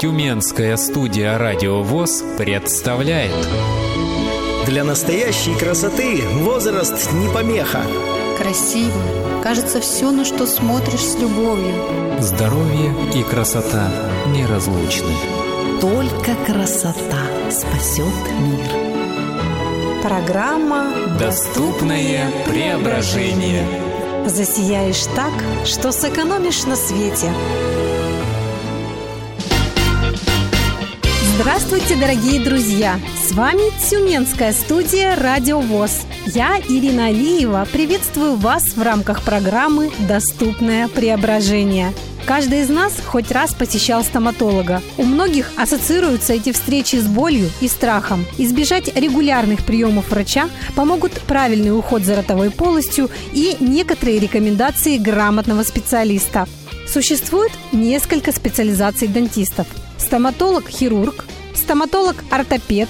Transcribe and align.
Тюменская 0.00 0.76
студия 0.76 1.36
«Радио 1.38 1.82
ВОЗ» 1.82 2.24
представляет 2.38 3.48
Для 4.66 4.84
настоящей 4.84 5.54
красоты 5.54 6.22
возраст 6.42 7.12
не 7.12 7.28
помеха 7.28 7.82
Красиво. 8.40 9.42
Кажется, 9.42 9.82
все, 9.82 10.10
на 10.10 10.24
что 10.24 10.46
смотришь 10.46 11.04
с 11.04 11.18
любовью. 11.18 11.74
Здоровье 12.20 12.94
и 13.14 13.22
красота 13.22 13.90
неразлучны. 14.28 15.12
Только 15.78 16.34
красота 16.46 17.20
спасет 17.50 18.06
мир. 18.40 18.90
Программа 20.02 20.86
Доступное 21.18 22.30
преображение. 22.46 23.62
«Засияешь 24.26 25.04
так, 25.14 25.32
что 25.66 25.92
сэкономишь 25.92 26.64
на 26.64 26.76
свете». 26.76 27.30
Здравствуйте, 31.40 31.96
дорогие 31.96 32.38
друзья! 32.44 33.00
С 33.26 33.32
вами 33.32 33.62
Тюменская 33.88 34.52
студия 34.52 35.16
«Радио 35.16 35.58
ВОЗ». 35.60 36.02
Я, 36.26 36.60
Ирина 36.68 37.06
Алиева, 37.06 37.66
приветствую 37.72 38.36
вас 38.36 38.62
в 38.76 38.82
рамках 38.82 39.22
программы 39.22 39.90
«Доступное 40.06 40.86
преображение». 40.88 41.94
Каждый 42.26 42.60
из 42.60 42.68
нас 42.68 42.92
хоть 43.02 43.30
раз 43.30 43.54
посещал 43.54 44.04
стоматолога. 44.04 44.82
У 44.98 45.04
многих 45.04 45.50
ассоциируются 45.56 46.34
эти 46.34 46.52
встречи 46.52 46.96
с 46.96 47.06
болью 47.06 47.48
и 47.62 47.68
страхом. 47.68 48.26
Избежать 48.36 48.94
регулярных 48.94 49.64
приемов 49.64 50.10
врача 50.10 50.50
помогут 50.76 51.22
правильный 51.22 51.74
уход 51.74 52.02
за 52.02 52.16
ротовой 52.16 52.50
полостью 52.50 53.08
и 53.32 53.56
некоторые 53.60 54.18
рекомендации 54.18 54.98
грамотного 54.98 55.62
специалиста. 55.62 56.46
Существует 56.86 57.52
несколько 57.72 58.30
специализаций 58.30 59.08
дантистов. 59.08 59.66
Стоматолог-хирург, 59.96 61.26
стоматолог-ортопед, 61.54 62.88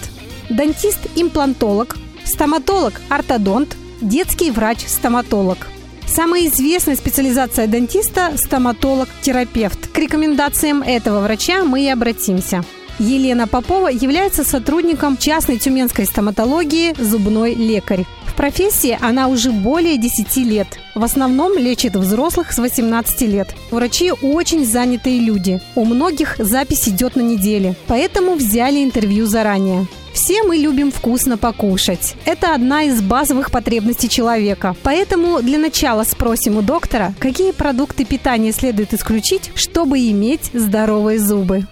дантист-имплантолог, 0.49 1.97
стоматолог-ортодонт, 2.25 3.77
детский 4.01 4.51
врач-стоматолог. 4.51 5.59
Самая 6.07 6.47
известная 6.49 6.97
специализация 6.97 7.67
дантиста– 7.67 8.33
стоматолог-терапевт. 8.37 9.89
К 9.93 9.99
рекомендациям 9.99 10.83
этого 10.83 11.21
врача 11.21 11.65
мы 11.65 11.83
и 11.85 11.89
обратимся. 11.89 12.65
Елена 12.99 13.47
Попова 13.47 13.89
является 13.89 14.45
сотрудником 14.45 15.17
частной 15.17 15.59
тюменской 15.59 16.05
стоматологии 16.05 16.95
«Зубной 16.99 17.55
лекарь». 17.55 18.07
Профессии 18.41 18.97
она 19.03 19.29
уже 19.29 19.51
более 19.51 19.99
10 19.99 20.35
лет. 20.39 20.67
В 20.95 21.05
основном 21.05 21.59
лечит 21.59 21.95
взрослых 21.95 22.53
с 22.53 22.59
18 22.59 23.21
лет. 23.29 23.55
Врачи 23.71 24.13
очень 24.13 24.65
занятые 24.65 25.21
люди. 25.21 25.61
У 25.75 25.85
многих 25.85 26.37
запись 26.39 26.89
идет 26.89 27.17
на 27.17 27.21
неделе. 27.21 27.75
Поэтому 27.87 28.37
взяли 28.37 28.83
интервью 28.83 29.27
заранее. 29.27 29.87
Все 30.15 30.43
мы 30.43 30.57
любим 30.57 30.91
вкусно 30.91 31.37
покушать. 31.37 32.15
Это 32.25 32.55
одна 32.55 32.85
из 32.85 33.03
базовых 33.03 33.51
потребностей 33.51 34.09
человека. 34.09 34.75
Поэтому 34.83 35.43
для 35.43 35.59
начала 35.59 36.05
спросим 36.05 36.57
у 36.57 36.63
доктора, 36.63 37.13
какие 37.19 37.53
продукты 37.53 38.07
питания 38.07 38.53
следует 38.53 38.95
исключить, 38.95 39.51
чтобы 39.55 39.99
иметь 39.99 40.51
здоровые 40.55 41.19
зубы. 41.19 41.67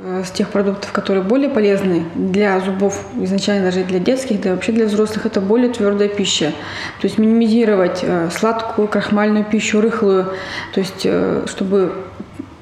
С 0.00 0.30
тех 0.30 0.50
продуктов, 0.50 0.92
которые 0.92 1.24
более 1.24 1.48
полезны 1.48 2.04
для 2.14 2.60
зубов, 2.60 3.04
изначально 3.16 3.64
даже 3.64 3.82
для 3.82 3.98
детских, 3.98 4.40
да 4.40 4.50
и 4.50 4.52
вообще 4.52 4.70
для 4.70 4.86
взрослых, 4.86 5.26
это 5.26 5.40
более 5.40 5.72
твердая 5.72 6.08
пища. 6.08 6.52
То 7.00 7.08
есть 7.08 7.18
минимизировать 7.18 8.00
э, 8.02 8.28
сладкую, 8.30 8.86
крахмальную 8.86 9.44
пищу, 9.44 9.80
рыхлую, 9.80 10.26
то 10.72 10.80
есть 10.80 11.02
э, 11.04 11.42
чтобы 11.46 11.92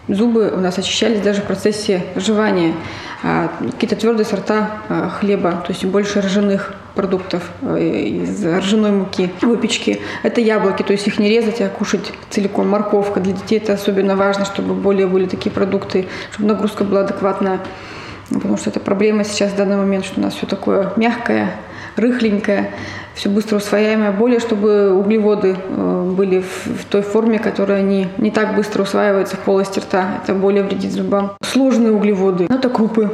зубы 0.09 0.51
у 0.51 0.61
нас 0.61 0.79
очищались 0.79 1.21
даже 1.21 1.43
в 1.43 1.45
процессе 1.45 2.05
жевания. 2.17 2.75
А 3.23 3.51
какие-то 3.73 3.97
твердые 3.97 4.27
сорта 4.27 4.83
а, 4.89 5.09
хлеба, 5.09 5.53
то 5.53 5.73
есть 5.73 5.85
больше 5.85 6.21
ржаных 6.21 6.75
продуктов 6.95 7.51
э, 7.63 7.79
из 7.79 8.45
ржаной 8.45 8.91
муки, 8.91 9.31
выпечки. 9.43 10.01
Это 10.23 10.41
яблоки, 10.41 10.83
то 10.83 10.93
есть 10.93 11.07
их 11.07 11.19
не 11.19 11.29
резать, 11.29 11.61
а 11.61 11.69
кушать 11.69 12.13
целиком. 12.31 12.69
Морковка 12.69 13.21
для 13.21 13.33
детей 13.33 13.59
это 13.59 13.75
особенно 13.75 14.17
важно, 14.17 14.45
чтобы 14.45 14.75
более 14.75 15.07
были 15.07 15.27
такие 15.27 15.51
продукты, 15.51 16.09
чтобы 16.33 16.49
нагрузка 16.49 16.85
была 16.85 17.01
адекватная. 17.01 17.61
Потому 18.31 18.57
что 18.57 18.71
это 18.71 18.81
проблема 18.81 19.25
сейчас 19.25 19.53
в 19.53 19.57
данный 19.57 19.77
момент, 19.77 20.05
что 20.05 20.21
у 20.21 20.23
нас 20.23 20.35
все 20.35 20.47
такое 20.47 20.93
мягкое, 20.97 21.55
рыхленькое, 21.97 22.71
все 23.15 23.31
быстро 23.31 23.57
усвояемое, 23.57 24.13
более 24.13 24.41
чтобы 24.41 24.93
углеводы 24.93 25.57
э, 25.57 26.13
были 26.15 26.41
в, 26.41 26.85
той 26.91 27.03
форме, 27.03 27.39
которая 27.39 27.83
не, 27.83 28.09
не 28.19 28.31
так 28.31 28.55
быстро 28.55 28.83
усваивается 28.83 29.37
в 29.37 29.41
полости 29.41 29.79
рта. 29.79 30.21
Это 30.23 30.35
более 30.35 30.63
вредит 30.63 30.93
зубам. 30.93 31.33
Сложные 31.43 31.93
углеводы. 31.93 32.47
Это 32.51 32.69
крупы, 32.69 33.11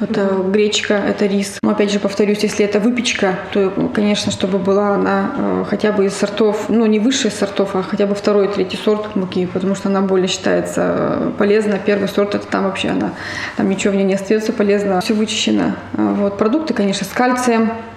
это 0.00 0.28
гречка, 0.46 0.94
это 0.94 1.24
рис. 1.24 1.58
Но 1.62 1.70
опять 1.70 1.90
же 1.90 1.98
повторюсь, 1.98 2.42
если 2.42 2.64
это 2.64 2.78
выпечка, 2.78 3.36
то, 3.52 3.90
конечно, 3.94 4.30
чтобы 4.30 4.58
была 4.58 4.94
она 4.94 5.32
э, 5.36 5.64
хотя 5.68 5.92
бы 5.92 6.04
из 6.04 6.14
сортов, 6.14 6.66
ну 6.68 6.84
не 6.84 6.98
высших 6.98 7.32
сортов, 7.32 7.74
а 7.74 7.82
хотя 7.82 8.06
бы 8.06 8.14
второй, 8.14 8.48
третий 8.48 8.76
сорт 8.76 9.16
муки, 9.16 9.46
потому 9.46 9.74
что 9.74 9.88
она 9.88 10.02
более 10.02 10.28
считается 10.28 10.82
э, 10.94 11.30
полезна. 11.38 11.78
Первый 11.84 12.08
сорт 12.08 12.34
это 12.34 12.46
там 12.46 12.64
вообще 12.64 12.90
она, 12.90 13.12
там 13.56 13.68
ничего 13.68 13.94
в 13.94 13.96
ней 13.96 14.04
не 14.04 14.14
остается 14.14 14.52
полезно, 14.52 15.00
все 15.00 15.14
вычищено. 15.14 15.72
Вот 15.94 16.36
продукты, 16.36 16.74
конечно, 16.74 17.06
с 17.06 17.10
кальцием, 17.10 17.70
Э, 17.70 17.87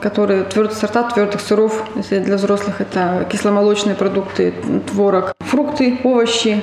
которые 0.00 0.44
твердые 0.44 0.76
сорта 0.76 1.02
твердых 1.10 1.40
сыров, 1.40 1.82
если 1.96 2.20
для 2.20 2.36
взрослых 2.36 2.80
это 2.80 3.26
кисломолочные 3.30 3.94
продукты, 3.96 4.54
творог, 4.86 5.34
фрукты, 5.40 5.98
овощи, 6.04 6.62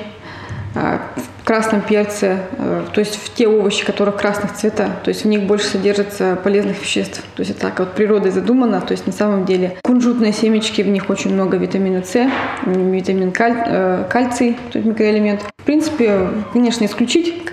э, 0.75 0.99
в 1.15 1.32
красном 1.43 1.81
перце, 1.81 2.39
э, 2.57 2.83
то 2.91 2.99
есть 2.99 3.15
в 3.15 3.33
те 3.33 3.47
овощи, 3.47 3.85
которые 3.85 4.15
красных 4.15 4.53
цвета, 4.53 4.89
то 5.03 5.09
есть 5.09 5.23
в 5.23 5.27
них 5.27 5.43
больше 5.43 5.67
содержится 5.67 6.37
полезных 6.43 6.81
веществ. 6.81 7.21
То 7.35 7.41
есть 7.41 7.51
это 7.51 7.61
так 7.61 7.79
вот 7.79 7.93
природой 7.93 8.31
задумано, 8.31 8.81
то 8.81 8.91
есть 8.91 9.05
на 9.05 9.13
самом 9.13 9.45
деле 9.45 9.77
кунжутные 9.83 10.33
семечки, 10.33 10.81
в 10.81 10.87
них 10.87 11.09
очень 11.09 11.33
много 11.33 11.57
витамина 11.57 12.03
С, 12.03 12.29
витамин 12.65 13.31
каль, 13.31 14.07
кальций, 14.09 14.57
то 14.71 14.79
есть 14.79 14.87
микроэлемент. 14.87 15.41
В 15.57 15.63
принципе, 15.63 16.27
конечно, 16.53 16.85
исключить 16.85 17.43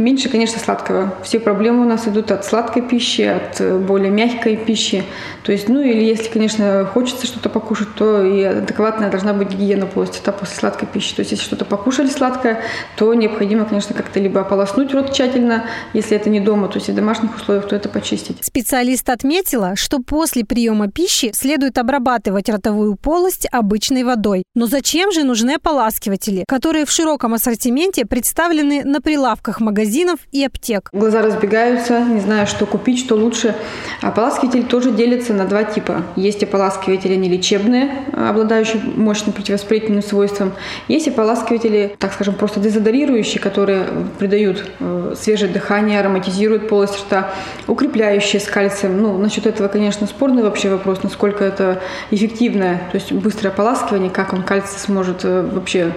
меньше, 0.00 0.28
конечно, 0.28 0.58
сладкого. 0.58 1.14
Все 1.22 1.38
проблемы 1.38 1.84
у 1.84 1.88
нас 1.88 2.08
идут 2.08 2.30
от 2.30 2.44
сладкой 2.44 2.82
пищи, 2.82 3.22
от 3.22 3.60
э, 3.60 3.78
более 3.78 4.10
мягкой 4.10 4.56
пищи. 4.56 5.04
То 5.42 5.52
есть, 5.52 5.68
ну 5.68 5.80
или 5.80 6.02
если, 6.02 6.28
конечно, 6.28 6.88
хочется 6.92 7.26
что-то 7.26 7.48
покушать, 7.48 7.88
то 7.94 8.24
и 8.24 8.42
адекватная 8.42 9.10
должна 9.10 9.32
быть 9.32 9.50
гигиена 9.50 9.86
полости 9.86 10.18
рта 10.18 10.32
после 10.32 10.56
сладкой 10.56 10.88
пищи. 10.88 11.14
То 11.14 11.20
есть, 11.20 11.32
если 11.32 11.44
что-то 11.44 11.64
покушали 11.64 12.08
сладкое, 12.08 12.62
то 12.96 13.12
необходимо, 13.30 13.64
конечно, 13.64 13.94
как-то 13.94 14.20
либо 14.20 14.40
ополоснуть 14.40 14.92
рот 14.92 15.12
тщательно, 15.12 15.64
если 15.92 16.16
это 16.16 16.28
не 16.28 16.40
дома, 16.40 16.68
то 16.68 16.76
есть 16.76 16.88
в 16.88 16.94
домашних 16.94 17.36
условиях, 17.36 17.68
то 17.68 17.76
это 17.76 17.88
почистить. 17.88 18.38
Специалист 18.42 19.08
отметила, 19.08 19.76
что 19.76 20.00
после 20.00 20.44
приема 20.44 20.88
пищи 20.88 21.30
следует 21.34 21.78
обрабатывать 21.78 22.48
ротовую 22.48 22.96
полость 22.96 23.46
обычной 23.50 24.04
водой. 24.04 24.42
Но 24.54 24.66
зачем 24.66 25.12
же 25.12 25.24
нужны 25.24 25.52
ополаскиватели, 25.52 26.44
которые 26.48 26.84
в 26.84 26.90
широком 26.90 27.34
ассортименте 27.34 28.04
представлены 28.04 28.84
на 28.84 29.00
прилавках 29.00 29.60
магазинов 29.60 30.20
и 30.32 30.44
аптек. 30.44 30.90
Глаза 30.92 31.22
разбегаются, 31.22 32.00
не 32.04 32.20
знаю, 32.20 32.46
что 32.46 32.66
купить, 32.66 32.98
что 32.98 33.14
лучше. 33.14 33.54
Ополаскиватель 34.02 34.64
тоже 34.64 34.90
делится 34.90 35.32
на 35.32 35.44
два 35.44 35.64
типа. 35.64 36.02
Есть 36.16 36.42
ополаскиватели 36.42 37.14
нелечебные, 37.14 38.06
обладающие 38.12 38.82
мощным 38.82 39.32
противовоспалительным 39.32 40.02
свойством. 40.02 40.52
Есть 40.88 41.08
ополаскиватели, 41.08 41.94
так 41.98 42.12
скажем, 42.12 42.34
просто 42.34 42.60
дезодорирующие, 42.60 43.19
которые 43.38 43.86
придают 44.18 44.70
э, 44.78 45.14
свежее 45.16 45.52
дыхание, 45.52 46.00
ароматизируют 46.00 46.68
полость 46.68 46.98
рта, 47.06 47.32
укрепляющие 47.66 48.40
с 48.40 48.46
кальцием. 48.46 49.00
Ну, 49.00 49.18
насчет 49.18 49.46
этого, 49.46 49.68
конечно, 49.68 50.06
спорный 50.06 50.42
вообще 50.42 50.70
вопрос, 50.70 51.02
насколько 51.02 51.44
это 51.44 51.82
эффективное, 52.10 52.78
то 52.90 52.96
есть 52.96 53.12
быстрое 53.12 53.52
ополаскивание, 53.52 54.10
как 54.10 54.32
он 54.32 54.42
кальций 54.42 54.78
сможет 54.78 55.24
э, 55.24 55.42
вообще 55.42 55.92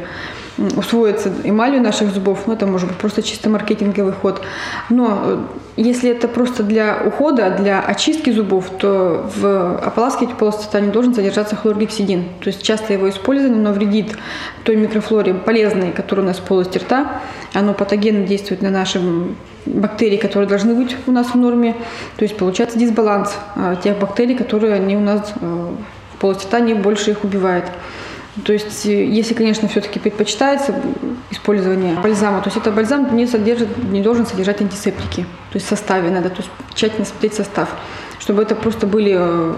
усвоиться 0.57 1.31
эмалью 1.43 1.81
наших 1.81 2.11
зубов, 2.11 2.43
ну 2.45 2.53
это 2.53 2.67
может 2.67 2.87
быть 2.87 2.97
просто 2.97 3.23
чисто 3.23 3.49
маркетинговый 3.49 4.13
ход. 4.13 4.41
Но 4.89 5.21
э, 5.23 5.37
если 5.77 6.11
это 6.11 6.27
просто 6.27 6.63
для 6.63 7.01
ухода, 7.05 7.49
для 7.51 7.79
очистки 7.79 8.29
зубов, 8.29 8.69
то 8.77 9.29
в 9.35 9.77
ополаскивателе 9.77 10.37
полости 10.37 10.67
рта 10.67 10.79
не 10.79 10.91
должен 10.91 11.15
содержаться 11.15 11.55
хлоргексидин. 11.55 12.25
То 12.39 12.47
есть 12.47 12.61
часто 12.61 12.93
его 12.93 13.09
использование, 13.09 13.59
но 13.59 13.73
вредит 13.73 14.15
той 14.63 14.75
микрофлоре 14.75 15.33
полезной, 15.33 15.91
которая 15.91 16.25
у 16.25 16.27
нас 16.27 16.37
в 16.37 16.43
полости 16.43 16.77
рта. 16.77 17.21
Оно 17.53 17.73
патогенно 17.73 18.25
действует 18.25 18.61
на 18.61 18.69
наши 18.69 19.01
бактерии, 19.65 20.17
которые 20.17 20.47
должны 20.47 20.75
быть 20.75 20.95
у 21.07 21.11
нас 21.11 21.27
в 21.27 21.35
норме. 21.35 21.75
То 22.17 22.23
есть 22.23 22.37
получается 22.37 22.77
дисбаланс 22.77 23.35
а, 23.55 23.75
тех 23.75 23.97
бактерий, 23.97 24.35
которые 24.35 24.73
они 24.73 24.95
у 24.95 24.99
нас 24.99 25.33
э, 25.39 25.71
в 26.15 26.17
полости 26.19 26.45
рта, 26.45 26.59
не 26.59 26.73
больше 26.73 27.11
их 27.11 27.23
убивает. 27.23 27.65
То 28.45 28.53
есть, 28.53 28.85
э, 28.85 29.05
если, 29.05 29.33
конечно, 29.33 29.67
все-таки 29.67 29.99
предпочитается 29.99 30.75
использование 31.29 31.95
бальзама, 31.95 32.41
то 32.41 32.47
есть 32.47 32.57
это 32.57 32.71
бальзам 32.71 33.15
не, 33.15 33.27
содержит, 33.27 33.77
не 33.91 34.01
должен 34.01 34.25
содержать 34.25 34.61
антисептики. 34.61 35.21
То 35.51 35.55
есть 35.55 35.67
в 35.67 35.69
составе 35.69 36.09
надо 36.09 36.29
то 36.29 36.37
есть, 36.37 36.49
тщательно 36.73 37.05
смотреть 37.05 37.35
состав, 37.35 37.69
чтобы 38.19 38.41
это 38.41 38.55
просто 38.55 38.87
были 38.87 39.15
э, 39.15 39.53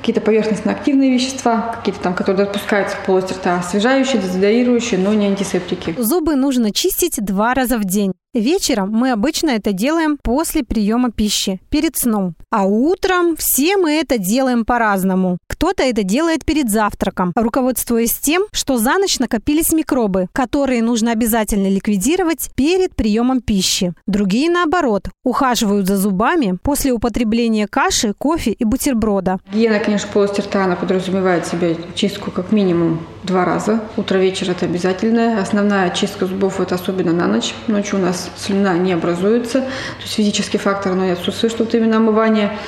какие-то 0.00 0.20
поверхностно-активные 0.20 1.12
вещества, 1.12 1.74
какие-то 1.76 2.00
там, 2.00 2.14
которые 2.14 2.46
допускаются 2.46 2.96
в 2.96 3.04
полость 3.06 3.30
рта, 3.30 3.58
освежающие, 3.58 4.20
дезодорирующие, 4.20 4.98
но 4.98 5.14
не 5.14 5.26
антисептики. 5.26 5.94
Зубы 5.98 6.34
нужно 6.34 6.72
чистить 6.72 7.24
два 7.24 7.54
раза 7.54 7.78
в 7.78 7.84
день. 7.84 8.12
Вечером 8.34 8.90
мы 8.90 9.12
обычно 9.12 9.50
это 9.50 9.72
делаем 9.72 10.18
после 10.22 10.62
приема 10.62 11.10
пищи, 11.10 11.62
перед 11.70 11.96
сном. 11.96 12.34
А 12.50 12.66
утром 12.66 13.36
все 13.36 13.78
мы 13.78 13.92
это 13.92 14.18
делаем 14.18 14.66
по-разному. 14.66 15.38
Кто-то 15.48 15.82
это 15.82 16.02
делает 16.02 16.44
перед 16.44 16.70
завтраком, 16.70 17.32
руководствуясь 17.34 18.18
тем, 18.18 18.44
что 18.52 18.76
за 18.76 18.98
ночь 18.98 19.18
накопились 19.18 19.72
микробы, 19.72 20.28
которые 20.32 20.82
нужно 20.82 21.12
обязательно 21.12 21.68
ликвидировать 21.68 22.50
перед 22.54 22.94
приемом 22.94 23.40
пищи. 23.40 23.94
Другие, 24.06 24.50
наоборот, 24.50 25.08
ухаживают 25.24 25.86
за 25.86 25.96
зубами 25.96 26.58
после 26.62 26.92
употребления 26.92 27.66
каши, 27.66 28.12
кофе 28.12 28.50
и 28.52 28.64
бутерброда. 28.64 29.38
Гигиена, 29.50 29.80
конечно, 29.80 30.10
полости 30.12 30.42
рта, 30.42 30.64
она 30.64 30.76
подразумевает 30.76 31.46
себе 31.46 31.76
чистку 31.94 32.30
как 32.30 32.52
минимум 32.52 33.00
два 33.28 33.44
раза. 33.44 33.80
Утро-вечер 33.96 34.50
это 34.50 34.64
обязательно. 34.64 35.40
Основная 35.40 35.90
чистка 35.90 36.26
зубов 36.26 36.60
это 36.60 36.74
особенно 36.74 37.12
на 37.12 37.26
ночь. 37.26 37.54
Ночью 37.68 37.98
у 37.98 38.02
нас 38.02 38.30
слюна 38.36 38.76
не 38.76 38.92
образуется. 38.92 39.60
То 39.60 40.02
есть 40.02 40.14
физический 40.14 40.58
фактор, 40.58 40.94
но 40.94 41.04
не 41.04 41.12
отсутствует, 41.12 41.52
что 41.52 41.64
вот 41.64 41.74
именно 41.74 41.98
омывание. 41.98 42.58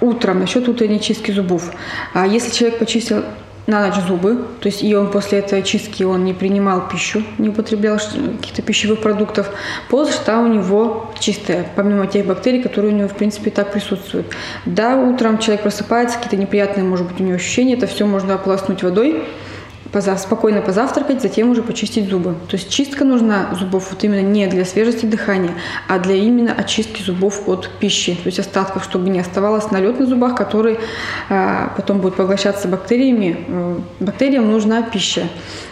Утром, 0.00 0.40
насчет 0.40 0.68
утренней 0.68 1.00
чистки 1.00 1.32
зубов. 1.32 1.70
А 2.14 2.26
если 2.26 2.50
человек 2.50 2.78
почистил 2.78 3.24
на 3.66 3.86
ночь 3.86 4.00
зубы, 4.06 4.46
то 4.60 4.66
есть 4.66 4.82
и 4.82 4.94
он 4.94 5.10
после 5.10 5.38
этой 5.38 5.62
чистки 5.62 6.02
он 6.02 6.24
не 6.24 6.34
принимал 6.34 6.88
пищу, 6.88 7.22
не 7.38 7.48
употреблял 7.48 7.98
каких-то 7.98 8.62
пищевых 8.62 9.00
продуктов, 9.00 9.50
полость 9.88 10.22
рта 10.22 10.40
у 10.40 10.48
него 10.48 11.12
чистая, 11.18 11.66
помимо 11.76 12.06
тех 12.06 12.26
бактерий, 12.26 12.62
которые 12.62 12.92
у 12.92 12.96
него 12.96 13.08
в 13.08 13.14
принципе 13.14 13.50
так 13.50 13.72
присутствуют. 13.72 14.26
Да, 14.66 14.96
утром 14.96 15.38
человек 15.38 15.62
просыпается, 15.62 16.16
какие-то 16.16 16.36
неприятные, 16.36 16.84
может 16.84 17.06
быть, 17.06 17.20
у 17.20 17.22
него 17.22 17.36
ощущения, 17.36 17.74
это 17.74 17.86
все 17.86 18.06
можно 18.06 18.34
ополоснуть 18.34 18.82
водой, 18.82 19.22
спокойно 20.18 20.60
позавтракать, 20.60 21.22
затем 21.22 21.50
уже 21.50 21.62
почистить 21.62 22.08
зубы. 22.08 22.34
То 22.48 22.56
есть 22.56 22.70
чистка 22.70 23.04
нужна 23.04 23.54
зубов 23.58 23.90
вот 23.90 24.04
именно 24.04 24.22
не 24.22 24.46
для 24.46 24.64
свежести 24.64 25.06
дыхания, 25.06 25.52
а 25.88 25.98
для 25.98 26.14
именно 26.14 26.52
очистки 26.52 27.02
зубов 27.02 27.48
от 27.48 27.68
пищи, 27.80 28.14
то 28.14 28.26
есть 28.26 28.38
остатков, 28.38 28.84
чтобы 28.84 29.08
не 29.10 29.20
оставалось 29.20 29.70
налет 29.70 29.98
на 29.98 30.06
зубах, 30.06 30.36
который 30.36 30.78
а, 31.28 31.72
потом 31.76 32.00
будет 32.00 32.14
поглощаться 32.14 32.68
бактериями. 32.68 33.44
Э, 33.48 33.78
бактериям 34.00 34.50
нужна 34.50 34.82
пища, 34.82 35.28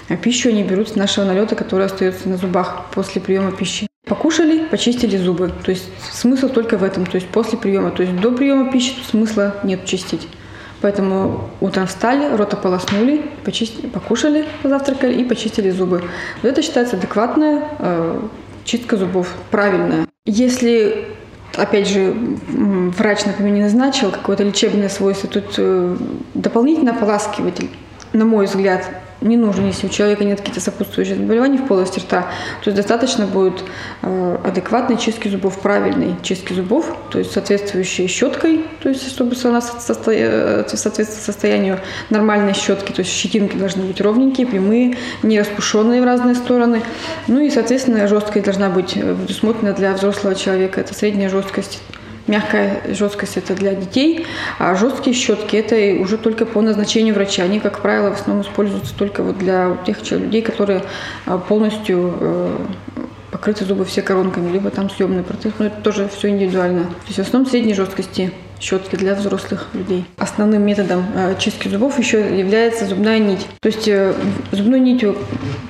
а 0.09 0.17
пищу 0.17 0.49
они 0.49 0.63
берут 0.63 0.89
с 0.89 0.95
нашего 0.97 1.25
налета, 1.25 1.55
который 1.55 1.87
остается 1.87 2.29
на 2.29 2.37
зубах 2.37 2.87
после 2.95 3.21
приема 3.21 3.53
пищи. 3.53 3.87
Покушали, 4.07 4.65
почистили 4.65 5.19
зубы. 5.19 5.53
То 5.65 5.71
есть 5.71 5.85
смысл 6.11 6.49
только 6.49 6.79
в 6.79 6.83
этом, 6.83 7.05
то 7.05 7.17
есть 7.17 7.29
после 7.29 7.59
приема. 7.59 7.91
То 7.91 8.03
есть 8.03 8.19
до 8.21 8.33
приема 8.33 8.73
пищи 8.73 8.95
смысла 9.11 9.57
нет 9.65 9.85
чистить. 9.85 10.27
Поэтому 10.81 11.51
утром 11.61 11.87
встали, 11.87 12.37
рот 12.37 12.55
ополоснули, 12.55 13.23
почистили, 13.45 13.89
покушали, 13.89 14.45
позавтракали 14.63 15.15
и 15.15 15.25
почистили 15.25 15.71
зубы. 15.71 16.03
Вот 16.43 16.49
это 16.49 16.63
считается 16.63 16.97
адекватная 16.97 17.65
э, 17.79 18.21
чистка 18.65 18.97
зубов, 18.97 19.29
правильная. 19.51 20.07
Если 20.25 21.09
опять 21.57 21.89
же, 21.89 22.15
врач, 22.97 23.25
например, 23.25 23.53
не 23.53 23.63
назначил 23.63 24.11
какое-то 24.11 24.45
лечебное 24.45 24.89
свойство, 24.89 25.29
тут 25.29 25.55
э, 25.57 25.97
дополнительно 26.35 26.93
ополаскиватель, 26.93 27.71
на 28.13 28.25
мой 28.25 28.47
взгляд, 28.47 28.89
не 29.21 29.37
нужен, 29.37 29.67
если 29.67 29.87
у 29.87 29.91
человека 29.91 30.25
нет 30.25 30.41
каких-то 30.41 30.61
сопутствующих 30.61 31.17
заболеваний 31.17 31.59
в 31.59 31.67
полости 31.67 31.99
рта, 31.99 32.23
то 32.63 32.71
есть 32.71 32.77
достаточно 32.77 33.27
будет 33.27 33.65
э, 34.03 34.39
адекватной 34.45 34.97
чистки 34.97 35.29
зубов, 35.29 35.59
правильной 35.61 36.15
чистки 36.23 36.53
зубов, 36.53 36.97
то 37.11 37.19
есть 37.19 37.33
соответствующей 37.33 38.07
щеткой, 38.07 38.65
то 38.81 38.89
есть 38.89 39.09
чтобы 39.09 39.35
она 39.45 39.59
э, 39.59 40.65
соответствовала 40.69 41.25
состоянию 41.25 41.81
нормальной 42.11 42.55
щетки, 42.55 42.93
то 42.93 43.01
есть 43.01 43.13
щетинки 43.13 43.57
должны 43.57 43.85
быть 43.85 44.01
ровненькие, 44.01 44.47
прямые, 44.47 44.97
не 45.23 45.39
распушенные 45.39 46.01
в 46.01 46.05
разные 46.05 46.35
стороны. 46.35 46.83
Ну 47.27 47.41
и, 47.41 47.51
соответственно, 47.51 48.07
жесткость 48.07 48.45
должна 48.45 48.71
быть 48.71 48.97
э, 48.97 49.15
предусмотрена 49.15 49.73
для 49.73 49.93
взрослого 49.95 50.35
человека, 50.35 50.81
это 50.81 50.95
средняя 50.95 51.29
жесткость 51.29 51.81
Мягкая 52.29 52.83
жесткость 52.95 53.37
это 53.37 53.55
для 53.55 53.75
детей, 53.75 54.27
а 54.59 54.75
жесткие 54.75 55.17
щетки 55.17 55.57
это 55.57 56.01
уже 56.01 56.19
только 56.19 56.47
по 56.47 56.61
назначению 56.61 57.15
врача. 57.15 57.43
Они, 57.43 57.59
как 57.59 57.81
правило, 57.81 58.11
в 58.11 58.21
основном 58.21 58.45
используются 58.45 58.95
только 58.97 59.23
вот 59.23 59.39
для 59.39 59.77
тех 59.87 59.99
людей, 60.11 60.43
которые 60.43 60.85
а, 61.27 61.39
полностью 61.39 62.15
э, 62.21 62.57
покрыты 63.31 63.65
зубы 63.65 63.85
все 63.85 64.03
коронками, 64.03 64.51
либо 64.53 64.71
там 64.71 64.91
съемный 64.91 65.23
протез, 65.23 65.53
но 65.59 65.67
это 65.67 65.81
тоже 65.81 66.09
все 66.15 66.29
индивидуально. 66.29 66.85
То 66.85 67.07
есть 67.07 67.19
в 67.19 67.23
основном 67.23 67.51
средней 67.51 67.75
жесткости 67.75 68.33
щетки 68.61 68.97
для 68.97 69.15
взрослых 69.15 69.69
людей. 69.73 70.05
Основным 70.17 70.63
методом 70.63 71.05
э, 71.15 71.35
чистки 71.39 71.69
зубов 71.69 71.99
еще 71.99 72.39
является 72.39 72.87
зубная 72.87 73.19
нить. 73.19 73.47
То 73.61 73.69
есть 73.69 73.87
э, 73.87 74.15
зубной 74.53 74.81
нитью, 74.81 75.17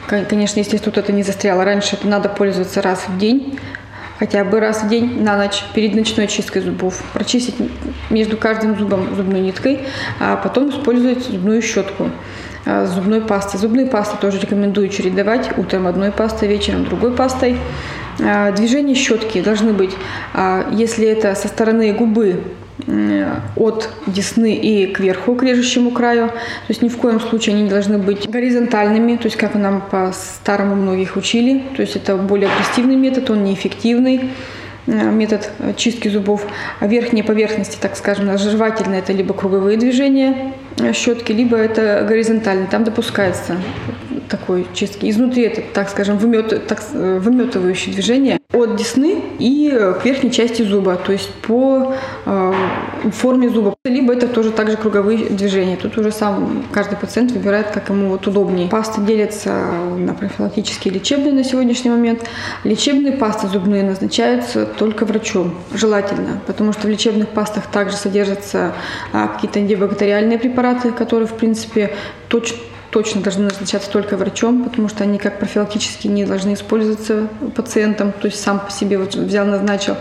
конечно, 0.06 0.58
если 0.58 0.78
тут 0.78 0.96
это 0.96 1.12
не 1.12 1.22
застряло 1.22 1.64
раньше, 1.64 1.96
это 1.96 2.08
надо 2.08 2.28
пользоваться 2.28 2.80
раз 2.80 3.04
в 3.08 3.18
день, 3.18 3.58
хотя 4.18 4.44
бы 4.44 4.60
раз 4.60 4.82
в 4.82 4.88
день 4.88 5.22
на 5.22 5.36
ночь 5.36 5.64
перед 5.74 5.94
ночной 5.94 6.26
чисткой 6.26 6.62
зубов. 6.62 7.02
Прочистить 7.12 7.54
между 8.10 8.36
каждым 8.36 8.78
зубом 8.78 9.14
зубной 9.14 9.40
ниткой, 9.40 9.80
а 10.20 10.36
потом 10.36 10.70
использовать 10.70 11.24
зубную 11.24 11.62
щетку 11.62 12.10
а, 12.66 12.86
с 12.86 12.90
зубной 12.90 13.20
пастой. 13.20 13.60
Зубные 13.60 13.86
пасты 13.86 14.16
тоже 14.20 14.40
рекомендую 14.40 14.88
чередовать. 14.88 15.56
Утром 15.56 15.86
одной 15.86 16.10
пастой, 16.10 16.48
вечером 16.48 16.84
другой 16.84 17.12
пастой. 17.12 17.58
А, 18.20 18.52
движения 18.52 18.94
щетки 18.94 19.40
должны 19.40 19.72
быть, 19.72 19.94
если 20.72 21.06
это 21.06 21.34
со 21.34 21.48
стороны 21.48 21.92
губы, 21.92 22.42
от 23.56 23.90
десны 24.06 24.54
и 24.54 24.86
кверху, 24.92 25.34
к 25.34 25.42
режущему 25.42 25.90
краю. 25.90 26.28
То 26.28 26.68
есть 26.68 26.82
ни 26.82 26.88
в 26.88 26.96
коем 26.96 27.20
случае 27.20 27.54
они 27.54 27.64
не 27.64 27.70
должны 27.70 27.98
быть 27.98 28.28
горизонтальными, 28.28 29.16
то 29.16 29.26
есть 29.26 29.36
как 29.36 29.54
нам 29.54 29.82
по-старому 29.90 30.76
многих 30.76 31.16
учили. 31.16 31.62
То 31.76 31.82
есть 31.82 31.96
это 31.96 32.16
более 32.16 32.48
агрессивный 32.50 32.96
метод, 32.96 33.30
он 33.30 33.44
неэффективный 33.44 34.30
э, 34.86 35.10
метод 35.10 35.50
чистки 35.76 36.08
зубов. 36.08 36.46
А 36.80 36.86
верхние 36.86 37.24
поверхности, 37.24 37.76
так 37.80 37.96
скажем, 37.96 38.36
жевательные, 38.38 39.00
это 39.00 39.12
либо 39.12 39.34
круговые 39.34 39.76
движения 39.76 40.54
э, 40.78 40.92
щетки, 40.92 41.32
либо 41.32 41.56
это 41.56 42.06
горизонтальные. 42.08 42.68
Там 42.68 42.84
допускается 42.84 43.56
такой 44.28 44.66
чистки. 44.74 45.08
Изнутри 45.10 45.42
это, 45.42 45.62
так 45.72 45.88
скажем, 45.88 46.18
вымет, 46.18 46.66
так, 46.66 46.82
э, 46.92 47.18
выметывающее 47.18 47.92
движение 47.92 48.38
от 48.52 48.76
десны 48.76 49.22
и 49.38 49.70
к 49.70 50.04
верхней 50.04 50.30
части 50.30 50.62
зуба, 50.62 50.96
то 50.96 51.12
есть 51.12 51.30
по 51.34 51.94
э, 52.24 52.52
форме 53.12 53.50
зуба. 53.50 53.74
Либо 53.84 54.12
это 54.12 54.28
тоже 54.28 54.50
также 54.52 54.76
круговые 54.76 55.26
движения. 55.28 55.76
Тут 55.76 55.98
уже 55.98 56.12
сам 56.12 56.64
каждый 56.72 56.96
пациент 56.96 57.32
выбирает, 57.32 57.68
как 57.68 57.88
ему 57.90 58.08
вот 58.08 58.26
удобнее. 58.26 58.68
Пасты 58.68 59.00
делятся 59.02 59.50
на 59.96 60.14
профилактические 60.14 60.94
и 60.94 60.98
лечебные 60.98 61.32
на 61.32 61.44
сегодняшний 61.44 61.90
момент. 61.90 62.24
Лечебные 62.64 63.12
пасты 63.12 63.48
зубные 63.48 63.82
назначаются 63.82 64.66
только 64.66 65.04
врачом, 65.04 65.54
желательно, 65.74 66.40
потому 66.46 66.72
что 66.72 66.86
в 66.86 66.90
лечебных 66.90 67.28
пастах 67.28 67.66
также 67.66 67.96
содержатся 67.96 68.72
а, 69.12 69.28
какие-то 69.28 69.58
антибактериальные 69.58 70.38
препараты, 70.38 70.92
которые, 70.92 71.26
в 71.26 71.34
принципе, 71.34 71.94
точно 72.28 72.58
точно 72.98 73.20
должны 73.20 73.44
назначаться 73.44 73.88
только 73.90 74.16
врачом, 74.16 74.64
потому 74.64 74.88
что 74.88 75.04
они 75.04 75.18
как 75.18 75.38
профилактически 75.38 76.08
не 76.08 76.24
должны 76.24 76.54
использоваться 76.54 77.28
пациентом, 77.54 78.10
то 78.10 78.26
есть 78.26 78.40
сам 78.40 78.58
по 78.58 78.72
себе 78.72 78.98
вот 78.98 79.14
взял, 79.14 79.46
назначил, 79.46 79.96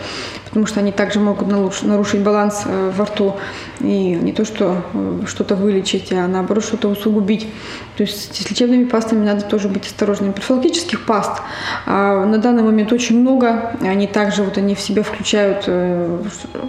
потому 0.48 0.66
что 0.66 0.80
они 0.80 0.92
также 0.92 1.20
могут 1.20 1.48
нарушить 1.48 2.22
баланс 2.22 2.64
э, 2.66 2.92
во 2.96 3.06
рту 3.06 3.36
и 3.80 4.16
не 4.16 4.32
то, 4.32 4.46
что 4.46 4.84
э, 4.94 5.22
что-то 5.28 5.56
вылечить, 5.56 6.12
а 6.12 6.28
наоборот 6.28 6.64
что-то 6.64 6.88
усугубить. 6.88 7.48
То 7.96 8.04
есть 8.04 8.36
с 8.36 8.50
лечебными 8.50 8.86
пастами 8.86 9.26
надо 9.26 9.42
тоже 9.42 9.68
быть 9.68 9.86
осторожными. 9.88 10.32
Профилактических 10.32 11.06
паст 11.06 11.42
а, 11.86 12.26
на 12.26 12.38
данный 12.38 12.64
момент 12.64 12.92
очень 12.92 13.20
много. 13.20 13.76
Они 13.82 14.08
также 14.08 14.44
вот 14.44 14.58
они 14.58 14.76
в 14.76 14.80
себя 14.80 15.04
включают 15.04 15.64
э, 15.68 16.20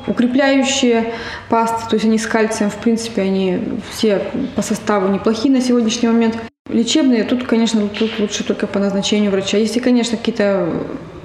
укрепляющие 0.07 1.15
пасты, 1.49 1.89
то 1.89 1.95
есть 1.95 2.05
они 2.05 2.19
с 2.19 2.27
кальцием, 2.27 2.71
в 2.71 2.77
принципе, 2.77 3.23
они 3.23 3.81
все 3.91 4.23
по 4.57 4.63
составу 4.63 5.09
неплохие 5.09 5.53
на 5.53 5.61
сегодняшний 5.61 6.09
момент. 6.09 6.37
Лечебные, 6.69 7.25
тут, 7.25 7.45
конечно, 7.45 7.89
тут 7.89 8.19
лучше 8.19 8.45
только 8.45 8.67
по 8.67 8.79
назначению 8.79 9.31
врача. 9.31 9.57
Если, 9.57 9.81
конечно, 9.81 10.19
какие-то 10.19 10.69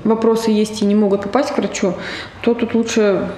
вопросы 0.03 0.51
есть 0.51 0.81
и 0.81 0.85
не 0.85 0.95
могут 0.95 1.23
попасть 1.23 1.51
к 1.51 1.57
врачу, 1.57 1.93
то 2.41 2.53
тут 2.53 2.73
лучше 2.73 3.29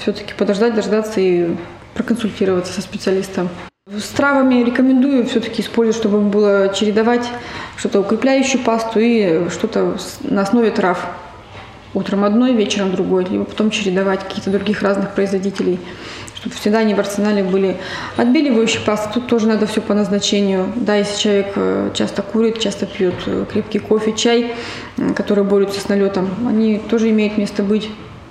все-таки 0.00 0.34
подождать, 0.34 0.74
дождаться 0.74 1.20
и 1.20 1.56
проконсультироваться 1.94 2.72
со 2.72 2.80
специалистом. 2.80 3.48
С 3.90 4.08
травами 4.08 4.62
рекомендую 4.62 5.26
все-таки 5.26 5.60
использовать, 5.60 5.96
чтобы 5.96 6.20
было 6.20 6.72
чередовать 6.72 7.28
что-то 7.76 8.00
укрепляющую 8.00 8.62
пасту 8.62 9.00
и 9.00 9.48
что-то 9.50 9.96
на 10.22 10.42
основе 10.42 10.70
трав. 10.70 11.04
Утром 11.94 12.24
одной, 12.24 12.54
вечером 12.54 12.92
другой, 12.92 13.24
либо 13.24 13.44
потом 13.44 13.70
чередовать 13.70 14.20
каких-то 14.20 14.50
других 14.50 14.80
разных 14.82 15.14
производителей, 15.14 15.78
чтобы 16.42 16.56
всегда 16.56 16.78
они 16.78 16.92
в 16.92 16.98
арсенале 16.98 17.44
были. 17.44 17.76
Отбеливающие 18.16 18.80
пасты, 18.80 19.10
тут 19.14 19.28
тоже 19.28 19.46
надо 19.46 19.66
все 19.68 19.80
по 19.80 19.94
назначению. 19.94 20.72
Да, 20.74 20.96
если 20.96 21.16
человек 21.16 21.52
э, 21.54 21.90
часто 21.94 22.22
курит, 22.22 22.58
часто 22.58 22.84
пьет 22.84 23.14
э, 23.26 23.46
крепкий 23.48 23.78
кофе, 23.78 24.12
чай, 24.12 24.52
которые 25.14 25.44
борются 25.44 25.80
с 25.80 25.88
налетом, 25.88 26.28
они 26.48 26.78
тоже 26.78 27.10
имеют 27.10 27.38
место 27.38 27.62
быть. 27.62 27.88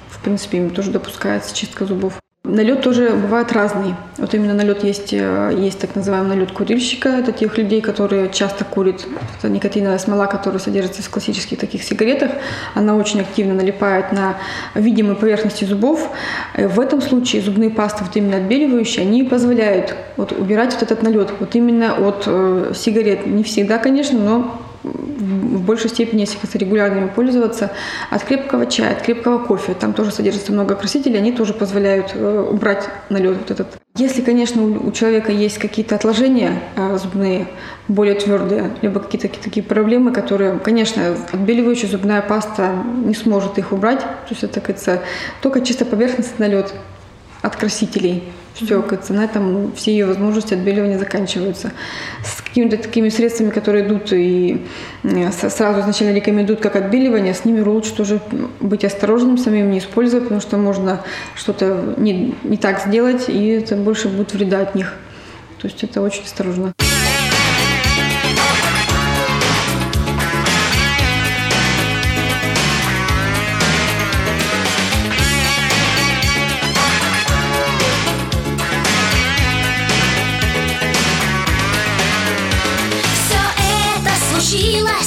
В 0.10 0.22
принципе, 0.22 0.58
им 0.58 0.72
тоже 0.72 0.92
допускается 0.92 1.56
чистка 1.56 1.86
зубов. 1.86 2.20
Налет 2.44 2.82
тоже 2.82 3.12
бывает 3.12 3.52
разный. 3.52 3.94
Вот 4.18 4.34
именно 4.34 4.56
налет 4.56 4.84
есть, 4.84 5.14
э, 5.14 5.56
есть 5.56 5.80
так 5.80 5.96
называемый 5.96 6.36
налет 6.36 6.52
курильщика. 6.52 7.10
Это 7.10 7.32
тех 7.32 7.56
людей, 7.60 7.82
которые 7.82 8.32
часто 8.32 8.66
курят. 8.66 9.06
Это 9.38 9.48
никотиновая 9.48 10.00
смола, 10.00 10.26
которая 10.26 10.60
содержится 10.60 11.04
в 11.04 11.10
классических 11.12 11.60
таких 11.60 11.84
сигаретах. 11.84 12.32
Она 12.74 12.96
очень 12.96 13.22
активно 13.22 13.54
налипает 13.54 14.12
на 14.12 14.38
видимые 14.74 15.16
поверхности 15.16 15.66
зубов. 15.66 16.10
Э, 16.56 16.68
в 16.68 16.80
этом 16.80 17.02
случае 17.04 17.44
зубные 17.44 17.70
пасты, 17.70 18.04
вот 18.04 18.16
именно 18.16 18.38
отбеливающие, 18.38 19.04
они 19.06 19.24
позволяют 19.24 19.96
вот 20.18 20.32
убирать 20.32 20.74
вот 20.74 20.82
этот 20.82 21.04
налет. 21.04 21.32
Вот 21.40 21.54
именно 21.54 21.94
от 21.94 22.24
э, 22.26 22.74
сигарет. 22.76 23.28
Не 23.28 23.44
всегда, 23.44 23.78
конечно, 23.78 24.18
но 24.18 24.62
в 24.84 25.62
большей 25.62 25.90
степени, 25.90 26.22
если 26.22 26.58
регулярно 26.58 27.00
им 27.00 27.10
пользоваться, 27.10 27.72
от 28.10 28.24
крепкого 28.24 28.66
чая, 28.66 28.94
от 28.94 29.02
крепкого 29.02 29.38
кофе. 29.38 29.74
Там 29.74 29.94
тоже 29.94 30.12
содержится 30.12 30.52
много 30.52 30.76
красителей, 30.76 31.18
они 31.18 31.32
тоже 31.32 31.54
позволяют 31.54 32.12
э, 32.14 32.48
убрать 32.52 32.90
налет 33.10 33.38
вот 33.38 33.52
этот. 33.52 33.68
Если, 33.96 34.22
конечно, 34.22 34.64
у 34.64 34.92
человека 34.92 35.32
есть 35.32 35.58
какие-то 35.58 35.96
отложения 35.96 36.62
э, 36.76 36.98
зубные, 36.98 37.48
более 37.88 38.16
твердые, 38.16 38.72
либо 38.82 39.00
какие-то 39.00 39.30
такие 39.42 39.64
проблемы, 39.64 40.12
которые, 40.12 40.58
конечно, 40.60 41.16
отбеливающая 41.32 41.90
зубная 41.90 42.22
паста 42.22 42.84
не 43.06 43.14
сможет 43.14 43.58
их 43.58 43.72
убрать, 43.72 44.00
то 44.00 44.30
есть 44.30 44.44
это, 44.44 44.62
кажется, 44.62 45.02
только 45.42 45.62
чисто 45.62 45.86
поверхностный 45.86 46.48
налет 46.48 46.74
от 47.42 47.56
красителей. 47.56 48.24
Все, 48.54 48.82
как 48.82 49.10
на 49.10 49.24
этом 49.24 49.72
все 49.74 49.92
ее 49.92 50.06
возможности 50.06 50.54
отбеливания 50.54 51.00
заканчиваются. 51.00 51.72
С 52.24 52.42
какими-то 52.42 52.78
такими 52.78 53.10
средствами, 53.10 53.50
которые 53.50 53.88
идут 53.88 54.12
и 54.12 54.66
сразу 55.32 55.80
изначально 55.80 56.14
рекомендуют 56.14 56.60
как 56.60 56.76
отбеливание, 56.76 57.34
с 57.34 57.46
ними 57.46 57.62
лучше 57.62 57.96
тоже 57.96 58.20
быть 58.60 58.84
осторожным, 58.84 59.38
самим 59.38 59.72
не 59.72 59.80
использовать, 59.80 60.26
потому 60.26 60.42
что 60.42 60.58
можно 60.58 61.02
что-то 61.36 61.96
не, 61.98 62.36
не 62.44 62.58
так 62.58 62.82
сделать, 62.82 63.30
и 63.30 63.48
это 63.48 63.76
больше 63.76 64.10
будет 64.10 64.34
вреда 64.34 64.60
от 64.60 64.76
них. 64.76 64.94
То 65.62 65.68
есть 65.68 65.84
это 65.84 66.02
очень 66.02 66.24
осторожно. 66.24 66.74
Yeah. 84.72 85.02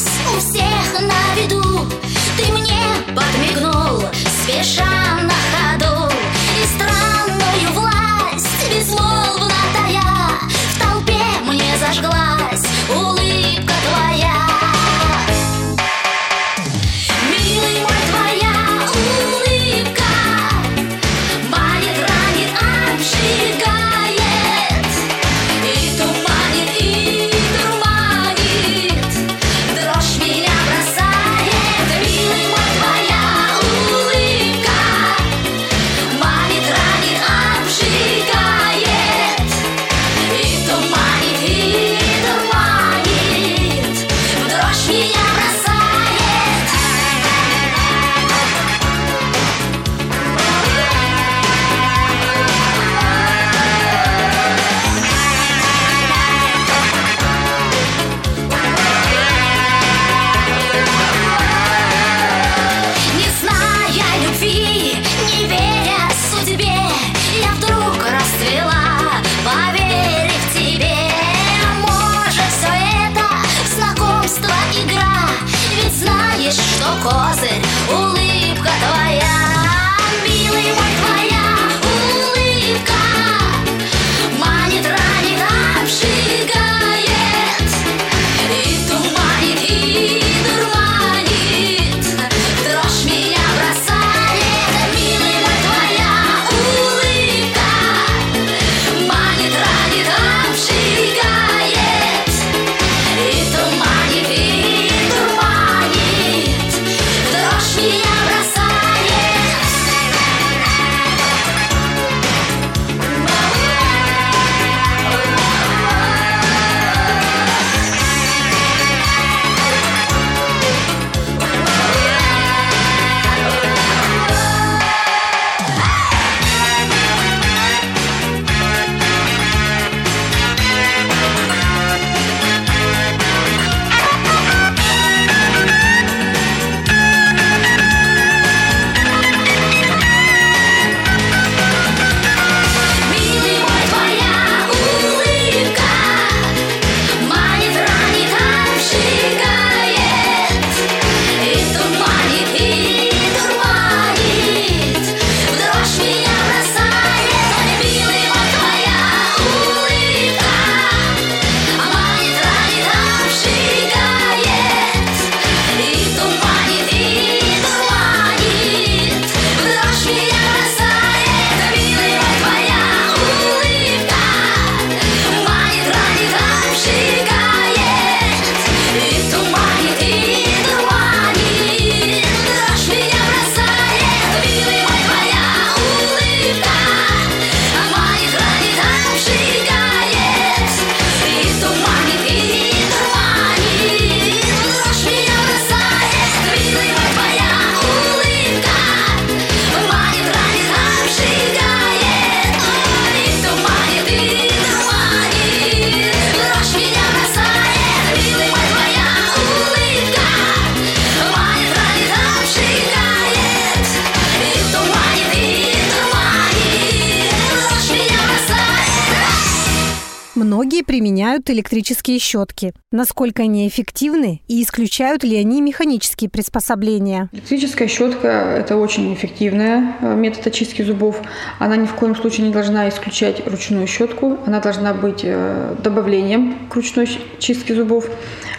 Применяют 221.35 221.51
электрические 221.51 222.19
щетки. 222.19 222.73
Насколько 222.93 223.43
они 223.43 223.67
эффективны 223.67 224.41
и 224.47 224.63
исключают 224.63 225.25
ли 225.25 225.37
они 225.37 225.61
механические 225.61 226.31
приспособления? 226.31 227.29
Электрическая 227.33 227.89
щетка– 227.89 228.29
это 228.59 228.77
очень 228.77 229.13
эффективная 229.15 229.97
э, 230.01 230.15
метод 230.15 230.47
очистки 230.47 230.83
зубов. 230.83 231.21
Она 231.59 231.77
ни 231.77 231.87
в 231.87 231.95
коем 231.95 232.15
случае 232.15 232.47
не 232.47 232.53
должна 232.53 232.89
исключать 232.89 233.47
ручную 233.47 233.87
щетку. 233.87 234.39
Она 234.47 234.61
должна 234.61 234.95
быть 234.95 235.21
э, 235.25 235.75
добавлением 235.83 236.69
к 236.69 236.75
ручной 236.75 237.09
чистке 237.39 237.75
зубов. 237.75 238.09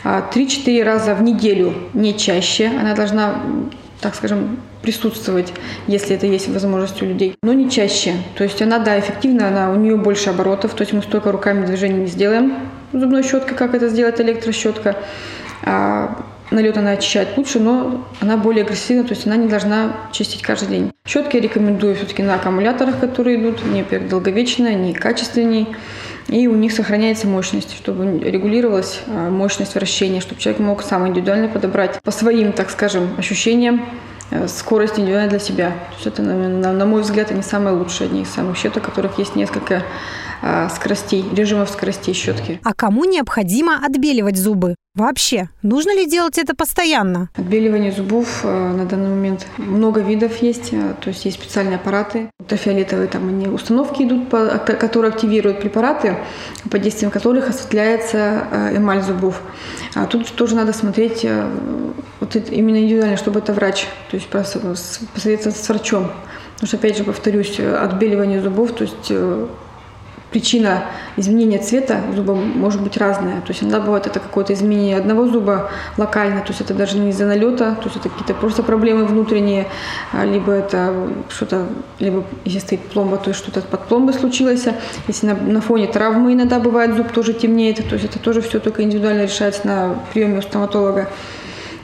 3-4 0.03 0.81
а, 0.81 0.85
раза 0.85 1.15
в 1.15 1.21
неделю, 1.23 1.73
не 1.93 2.13
чаще. 2.13 2.67
Она 2.67 2.93
должна 2.93 3.41
так 4.01 4.13
скажем, 4.13 4.59
присутствовать, 4.85 5.51
если 5.87 6.15
это 6.15 6.27
есть 6.27 6.47
возможность 6.47 7.01
у 7.01 7.05
людей, 7.05 7.35
но 7.41 7.53
не 7.53 7.71
чаще. 7.71 8.13
То 8.37 8.43
есть 8.43 8.61
она, 8.61 8.77
да, 8.77 8.99
эффективна, 8.99 9.47
она, 9.47 9.71
у 9.71 9.75
нее 9.75 9.95
больше 9.97 10.29
оборотов, 10.29 10.75
то 10.75 10.83
есть 10.83 10.93
мы 10.93 11.01
столько 11.01 11.31
руками 11.31 11.65
движений 11.65 12.01
не 12.01 12.07
сделаем 12.07 12.53
зубной 12.93 13.23
щеткой, 13.23 13.57
как 13.57 13.73
это 13.73 13.89
сделает 13.89 14.21
электрощетка. 14.21 14.95
А 15.63 16.23
налет 16.51 16.77
она 16.77 16.91
очищает 16.91 17.29
лучше, 17.35 17.59
но 17.59 18.05
она 18.21 18.37
более 18.37 18.63
агрессивна, 18.63 19.03
то 19.03 19.15
есть 19.15 19.25
она 19.25 19.37
не 19.37 19.47
должна 19.47 19.93
чистить 20.11 20.43
каждый 20.43 20.69
день. 20.69 20.91
Щетки 21.07 21.37
я 21.37 21.41
рекомендую 21.41 21.95
все-таки 21.95 22.21
на 22.21 22.35
аккумуляторах, 22.35 22.99
которые 22.99 23.41
идут, 23.41 23.65
не 23.65 23.83
долговечные, 23.83 24.75
не 24.75 24.93
качественнее. 24.93 25.67
И 26.27 26.47
у 26.47 26.55
них 26.55 26.71
сохраняется 26.71 27.27
мощность, 27.27 27.75
чтобы 27.75 28.19
регулировалась 28.19 29.01
а, 29.07 29.29
мощность 29.29 29.75
вращения, 29.75 30.21
чтобы 30.21 30.41
человек 30.41 30.59
мог 30.59 30.81
сам 30.81 31.07
индивидуально 31.07 31.49
подобрать 31.49 32.01
по 32.01 32.09
своим, 32.09 32.51
так 32.51 32.71
скажем, 32.71 33.09
ощущениям 33.17 33.85
скорость 34.47 34.99
индивидуально 34.99 35.29
для 35.29 35.39
себя. 35.39 35.69
То 35.69 35.95
есть 35.95 36.07
это, 36.07 36.21
на, 36.21 36.73
на 36.73 36.85
мой 36.85 37.01
взгляд, 37.01 37.31
они 37.31 37.41
самые 37.41 37.75
лучшие, 37.75 38.07
одни 38.07 38.21
из 38.21 38.29
самых 38.29 38.57
счет, 38.57 38.75
у 38.77 38.81
которых 38.81 39.17
есть 39.19 39.35
несколько 39.35 39.83
а, 40.41 40.69
скоростей, 40.69 41.25
режимов 41.33 41.69
скоростей 41.69 42.13
щетки. 42.13 42.59
А 42.63 42.73
кому 42.73 43.05
необходимо 43.05 43.79
отбеливать 43.83 44.37
зубы? 44.37 44.75
Вообще, 44.95 45.49
нужно 45.61 45.93
ли 45.93 46.07
делать 46.07 46.37
это 46.37 46.55
постоянно? 46.55 47.29
Отбеливание 47.35 47.91
зубов 47.91 48.45
э, 48.45 48.47
на 48.47 48.85
данный 48.85 49.09
момент 49.09 49.45
много 49.57 49.99
видов 49.99 50.37
есть, 50.41 50.71
э, 50.71 50.93
то 51.01 51.09
есть 51.09 51.25
есть 51.25 51.37
специальные 51.37 51.75
аппараты, 51.75 52.29
ультрафиолетовые 52.39 53.09
там 53.09 53.27
они 53.27 53.47
установки 53.47 54.03
идут, 54.03 54.29
которые 54.29 55.11
активируют 55.11 55.59
препараты, 55.59 56.15
под 56.71 56.81
действием 56.81 57.11
которых 57.11 57.49
осветляется 57.49 58.47
э, 58.49 58.77
эмаль 58.77 59.01
зубов. 59.01 59.41
А 59.95 60.05
тут 60.05 60.31
тоже 60.31 60.55
надо 60.55 60.71
смотреть 60.71 61.25
вот 62.21 62.35
это, 62.37 62.53
именно 62.53 62.77
индивидуально, 62.77 63.17
чтобы 63.17 63.39
это 63.39 63.51
врач, 63.51 63.87
то 64.09 64.15
есть 64.15 64.29
посоветоваться 64.29 65.61
с 65.61 65.67
врачом. 65.67 66.09
Потому 66.53 66.67
что, 66.67 66.77
опять 66.77 66.97
же, 66.97 67.03
повторюсь, 67.03 67.59
отбеливание 67.59 68.41
зубов, 68.41 68.71
то 68.71 68.85
есть 68.85 69.11
причина 70.35 70.83
изменения 71.15 71.59
цвета 71.59 72.01
зуба 72.13 72.35
может 72.35 72.81
быть 72.81 72.97
разная. 72.97 73.39
То 73.39 73.51
есть 73.51 73.63
иногда 73.63 73.79
бывает 73.79 74.05
это 74.05 74.19
какое-то 74.19 74.53
изменение 74.53 74.97
одного 74.97 75.27
зуба 75.27 75.71
локально, 75.95 76.41
то 76.41 76.49
есть 76.49 76.59
это 76.59 76.73
даже 76.73 76.97
не 76.97 77.11
из-за 77.11 77.25
налета, 77.25 77.75
то 77.75 77.85
есть 77.85 77.95
это 77.95 78.09
какие-то 78.09 78.33
просто 78.33 78.61
проблемы 78.61 79.05
внутренние, 79.05 79.67
а, 80.11 80.25
либо 80.25 80.51
это 80.51 80.93
что-то, 81.29 81.67
либо 81.99 82.25
если 82.43 82.59
стоит 82.59 82.81
пломба, 82.81 83.15
то 83.15 83.29
есть 83.29 83.39
что-то 83.39 83.61
под 83.61 83.85
пломбой 83.87 84.13
случилось. 84.13 84.65
Если 85.07 85.27
на, 85.27 85.35
на 85.35 85.61
фоне 85.61 85.87
травмы 85.87 86.33
иногда 86.33 86.59
бывает 86.59 86.97
зуб 86.97 87.13
тоже 87.13 87.31
темнеет, 87.31 87.77
то 87.87 87.95
есть 87.95 88.03
это 88.03 88.19
тоже 88.19 88.41
все 88.41 88.59
только 88.59 88.83
индивидуально 88.83 89.21
решается 89.21 89.65
на 89.65 89.95
приеме 90.11 90.39
у 90.39 90.41
стоматолога. 90.41 91.07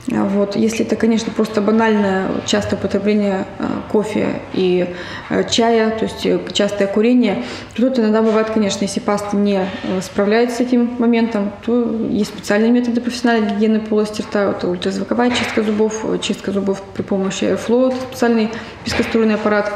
Вот. 0.08 0.56
Если 0.56 0.84
это, 0.84 0.96
конечно, 0.96 1.32
просто 1.32 1.60
банальное 1.60 2.28
частое 2.44 2.78
употребление 2.78 3.46
э, 3.58 3.64
кофе 3.90 4.40
и 4.52 4.92
э, 5.30 5.48
чая, 5.48 5.90
то 5.90 6.04
есть 6.04 6.26
э, 6.26 6.40
частое 6.52 6.88
курение, 6.88 7.44
то 7.74 7.82
тут 7.82 8.00
иногда 8.00 8.20
бывает, 8.20 8.50
конечно, 8.50 8.82
если 8.82 8.98
паста 8.98 9.36
не 9.36 9.64
справляется 10.00 10.56
с 10.56 10.60
этим 10.60 10.96
моментом, 10.98 11.52
то 11.64 11.88
есть 12.10 12.30
специальные 12.30 12.72
методы 12.72 13.00
профессиональной 13.00 13.50
гигиены 13.52 13.80
полости 13.80 14.22
рта, 14.22 14.50
это 14.50 14.68
ультразвуковая 14.68 15.30
чистка 15.30 15.62
зубов, 15.62 16.04
чистка 16.20 16.50
зубов 16.50 16.82
при 16.94 17.02
помощи 17.02 17.44
Airflow, 17.44 17.94
специальный 18.08 18.50
пескоструйный 18.84 19.34
аппарат. 19.34 19.72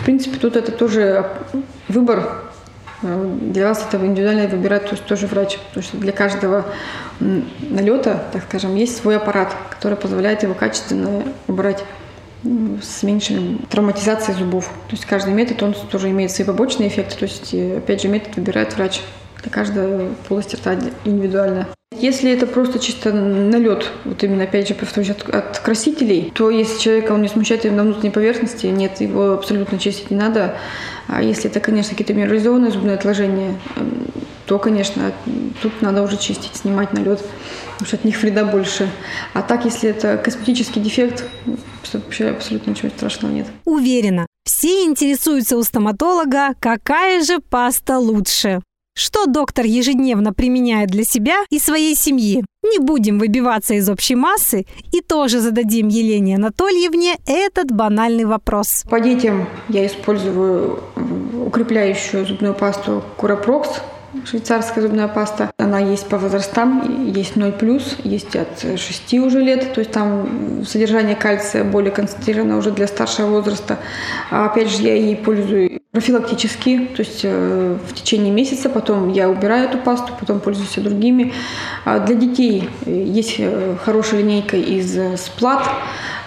В 0.00 0.04
принципе, 0.04 0.38
тут 0.38 0.54
это 0.54 0.70
тоже 0.70 1.28
выбор 1.88 2.44
для 3.02 3.68
вас 3.68 3.84
это 3.86 4.04
индивидуально 4.04 4.48
выбирать 4.48 4.84
то 4.84 4.92
есть 4.92 5.04
тоже 5.04 5.26
врач, 5.26 5.58
потому 5.68 5.82
что 5.82 5.96
для 5.98 6.12
каждого 6.12 6.64
налета, 7.20 8.22
так 8.32 8.44
скажем, 8.44 8.74
есть 8.74 8.96
свой 8.96 9.16
аппарат, 9.16 9.54
который 9.70 9.96
позволяет 9.96 10.42
его 10.42 10.54
качественно 10.54 11.22
убрать 11.46 11.84
с 12.82 13.02
меньшей 13.02 13.58
травматизацией 13.70 14.38
зубов. 14.38 14.66
То 14.88 14.92
есть 14.92 15.04
каждый 15.04 15.32
метод, 15.32 15.62
он 15.62 15.74
тоже 15.74 16.10
имеет 16.10 16.30
свои 16.30 16.46
побочные 16.46 16.88
эффекты. 16.88 17.16
То 17.16 17.24
есть, 17.24 17.54
опять 17.54 18.02
же, 18.02 18.08
метод 18.08 18.36
выбирает 18.36 18.74
врач. 18.76 19.00
Для 19.42 19.50
каждой 19.50 20.08
полости 20.28 20.56
рта 20.56 20.76
индивидуально. 21.04 21.66
Если 21.92 22.30
это 22.30 22.46
просто 22.46 22.78
чисто 22.78 23.12
налет, 23.12 23.90
вот 24.04 24.22
именно, 24.22 24.44
опять 24.44 24.68
же, 24.68 24.74
повторюсь, 24.74 25.10
от, 25.10 25.28
от 25.28 25.58
красителей, 25.60 26.32
то 26.34 26.50
если 26.50 26.78
человека 26.78 27.12
он 27.12 27.22
не 27.22 27.28
смущает 27.28 27.64
на 27.64 27.82
внутренней 27.84 28.10
поверхности, 28.10 28.66
нет, 28.66 29.00
его 29.00 29.32
абсолютно 29.32 29.78
чистить 29.78 30.10
не 30.10 30.16
надо. 30.16 30.56
А 31.06 31.22
если 31.22 31.48
это, 31.48 31.60
конечно, 31.60 31.90
какие-то 31.90 32.12
минерализованные 32.12 32.70
зубные 32.70 32.96
отложения, 32.96 33.54
то, 34.46 34.58
конечно, 34.58 35.12
тут 35.62 35.80
надо 35.80 36.02
уже 36.02 36.18
чистить, 36.18 36.56
снимать 36.56 36.92
налет, 36.92 37.20
потому 37.74 37.86
что 37.86 37.96
от 37.96 38.04
них 38.04 38.20
вреда 38.20 38.44
больше. 38.44 38.90
А 39.32 39.42
так, 39.42 39.64
если 39.64 39.88
это 39.88 40.18
косметический 40.18 40.82
дефект, 40.82 41.24
вообще 41.92 42.28
абсолютно 42.28 42.70
ничего 42.70 42.90
страшного 42.90 43.32
нет. 43.32 43.46
Уверена, 43.64 44.26
все 44.44 44.84
интересуются 44.84 45.56
у 45.56 45.62
стоматолога, 45.62 46.54
какая 46.60 47.22
же 47.22 47.38
паста 47.38 47.98
лучше. 47.98 48.60
Что 48.98 49.26
доктор 49.26 49.66
ежедневно 49.66 50.32
применяет 50.32 50.88
для 50.88 51.04
себя 51.04 51.44
и 51.50 51.58
своей 51.58 51.94
семьи? 51.94 52.42
Не 52.64 52.78
будем 52.78 53.18
выбиваться 53.18 53.74
из 53.74 53.90
общей 53.90 54.14
массы 54.14 54.64
и 54.90 55.02
тоже 55.02 55.40
зададим 55.40 55.88
Елене 55.88 56.36
Анатольевне 56.36 57.16
этот 57.26 57.70
банальный 57.70 58.24
вопрос. 58.24 58.84
По 58.88 58.98
детям 58.98 59.46
я 59.68 59.86
использую 59.86 60.80
укрепляющую 61.44 62.24
зубную 62.24 62.54
пасту 62.54 63.04
Курапрокс 63.18 63.82
швейцарская 64.24 64.82
зубная 64.82 65.08
паста. 65.08 65.50
Она 65.58 65.78
есть 65.78 66.08
по 66.08 66.18
возрастам, 66.18 67.06
есть 67.12 67.36
0+, 67.36 67.82
есть 68.04 68.36
от 68.36 68.78
6 68.78 69.14
уже 69.14 69.40
лет, 69.40 69.74
то 69.74 69.80
есть 69.80 69.92
там 69.92 70.64
содержание 70.66 71.16
кальция 71.16 71.64
более 71.64 71.90
концентрировано 71.90 72.56
уже 72.58 72.70
для 72.70 72.86
старшего 72.86 73.26
возраста. 73.26 73.78
А 74.30 74.46
опять 74.46 74.70
же, 74.70 74.82
я 74.82 74.94
ей 74.94 75.16
пользую 75.16 75.80
профилактически, 75.92 76.88
то 76.94 77.00
есть 77.00 77.20
э, 77.22 77.78
в 77.88 77.94
течение 77.94 78.30
месяца, 78.30 78.68
потом 78.68 79.10
я 79.10 79.30
убираю 79.30 79.68
эту 79.68 79.78
пасту, 79.78 80.12
потом 80.18 80.40
пользуюсь 80.40 80.74
другими. 80.76 81.32
А 81.84 82.00
для 82.00 82.14
детей 82.14 82.68
есть 82.84 83.36
э, 83.38 83.76
хорошая 83.82 84.20
линейка 84.20 84.56
из 84.56 84.96
э, 84.96 85.16
сплат, 85.16 85.66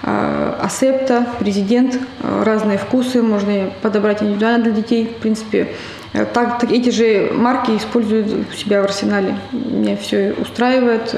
асепта, 0.02 1.28
президент, 1.40 2.00
разные 2.24 2.78
вкусы, 2.78 3.22
можно 3.22 3.70
подобрать 3.82 4.24
индивидуально 4.24 4.64
для 4.64 4.72
детей. 4.72 5.06
В 5.06 5.22
принципе, 5.22 5.60
Э, 5.64 5.99
так, 6.12 6.60
так, 6.60 6.72
эти 6.72 6.90
же 6.90 7.32
марки 7.34 7.72
используют 7.78 8.48
у 8.52 8.56
себя 8.56 8.82
в 8.82 8.86
арсенале. 8.86 9.36
Меня 9.52 9.96
все 9.98 10.34
устраивает. 10.34 11.16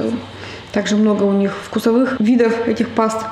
Также 0.72 0.96
много 0.96 1.24
у 1.24 1.34
них 1.34 1.54
вкусовых 1.66 2.20
видов 2.20 2.68
этих 2.68 2.90
паст. 2.90 3.26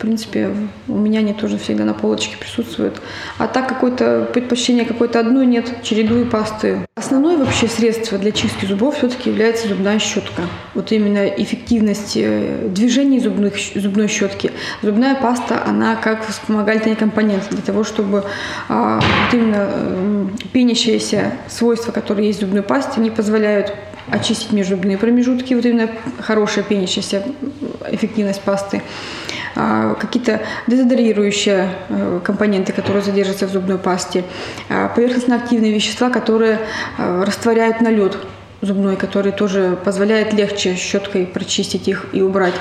В 0.00 0.02
принципе, 0.02 0.48
у 0.88 0.94
меня 0.96 1.18
они 1.18 1.34
тоже 1.34 1.58
всегда 1.58 1.84
на 1.84 1.92
полочке 1.92 2.34
присутствуют. 2.38 3.02
А 3.36 3.46
так 3.46 3.68
какое-то 3.68 4.26
предпочтение 4.32 4.86
какой-то 4.86 5.20
одной 5.20 5.44
нет, 5.44 5.82
чередую 5.82 6.24
пасты. 6.24 6.86
Основное 6.94 7.36
вообще 7.36 7.68
средство 7.68 8.16
для 8.16 8.32
чистки 8.32 8.64
зубов 8.64 8.96
все-таки 8.96 9.28
является 9.28 9.68
зубная 9.68 9.98
щетка. 9.98 10.44
Вот 10.72 10.90
именно 10.92 11.26
эффективность 11.26 12.16
э, 12.16 12.68
движений 12.68 13.20
зубных, 13.20 13.56
зубной 13.74 14.08
щетки. 14.08 14.52
Зубная 14.80 15.16
паста, 15.16 15.62
она 15.66 15.96
как 15.96 16.26
вспомогательный 16.26 16.96
компонент 16.96 17.50
для 17.50 17.60
того, 17.60 17.84
чтобы 17.84 18.24
а, 18.70 19.00
вот 19.00 19.34
именно 19.38 19.68
э, 19.70 20.26
пенящиеся 20.54 21.34
свойства, 21.46 21.92
которые 21.92 22.28
есть 22.28 22.38
в 22.38 22.46
зубной 22.46 22.62
пасте, 22.62 23.02
не 23.02 23.10
позволяют 23.10 23.74
очистить 24.10 24.52
межзубные 24.52 24.96
промежутки, 24.96 25.52
вот 25.52 25.66
именно 25.66 25.90
хорошая 26.20 26.64
пенящаяся 26.64 27.22
эффективность 27.90 28.40
пасты. 28.40 28.82
А, 29.56 29.94
какие-то 29.94 30.40
дезодорирующие 30.66 31.68
э, 31.88 32.20
компоненты, 32.22 32.72
которые 32.72 33.02
задержатся 33.02 33.46
в 33.46 33.50
зубной 33.50 33.78
пасте, 33.78 34.24
а, 34.68 34.88
поверхностно-активные 34.88 35.72
вещества, 35.72 36.10
которые 36.10 36.60
э, 36.98 37.24
растворяют 37.24 37.80
налет 37.80 38.16
зубной, 38.60 38.96
который 38.96 39.32
тоже 39.32 39.76
позволяет 39.84 40.32
легче 40.32 40.76
щеткой 40.76 41.26
прочистить 41.26 41.88
их 41.88 42.06
и 42.12 42.22
убрать. 42.22 42.54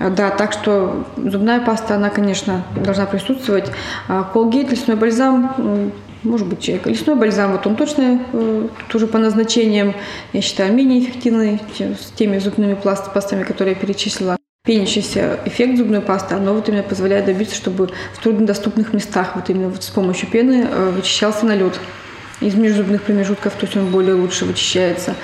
Да, 0.00 0.30
так 0.30 0.52
что 0.52 1.06
зубная 1.16 1.60
паста, 1.60 1.96
она, 1.96 2.08
конечно, 2.08 2.64
должна 2.84 3.06
присутствовать. 3.06 3.68
Колгейт, 4.32 4.70
лесной 4.70 4.96
бальзам, 4.96 5.92
может 6.22 6.46
быть, 6.46 6.68
лесной 6.68 7.16
бальзам, 7.16 7.52
вот 7.52 7.66
он 7.66 7.76
точно 7.76 8.20
э, 8.32 8.68
тоже 8.88 9.06
по 9.06 9.18
назначениям, 9.18 9.94
я 10.32 10.40
считаю, 10.40 10.72
менее 10.72 11.00
эффективный 11.00 11.60
с 11.78 12.10
теми 12.12 12.38
зубными 12.38 12.74
пастами, 12.74 13.44
которые 13.44 13.74
я 13.74 13.80
перечислила 13.80 14.37
пенящийся 14.68 15.40
эффект 15.46 15.78
зубной 15.78 16.02
пасты, 16.02 16.34
оно 16.34 16.52
вот 16.52 16.68
именно 16.68 16.82
позволяет 16.82 17.24
добиться, 17.24 17.56
чтобы 17.56 17.88
в 18.12 18.22
труднодоступных 18.22 18.92
местах 18.92 19.34
вот 19.34 19.48
именно 19.48 19.70
вот 19.70 19.82
с 19.82 19.88
помощью 19.88 20.28
пены 20.28 20.68
э, 20.70 20.90
вычищался 20.90 21.46
налет. 21.46 21.80
из 22.40 22.54
межзубных 22.54 23.02
промежутков, 23.02 23.54
то 23.54 23.64
есть 23.64 23.76
он 23.78 23.86
более 23.86 24.14
лучше 24.14 24.44
вычищается. 24.44 25.14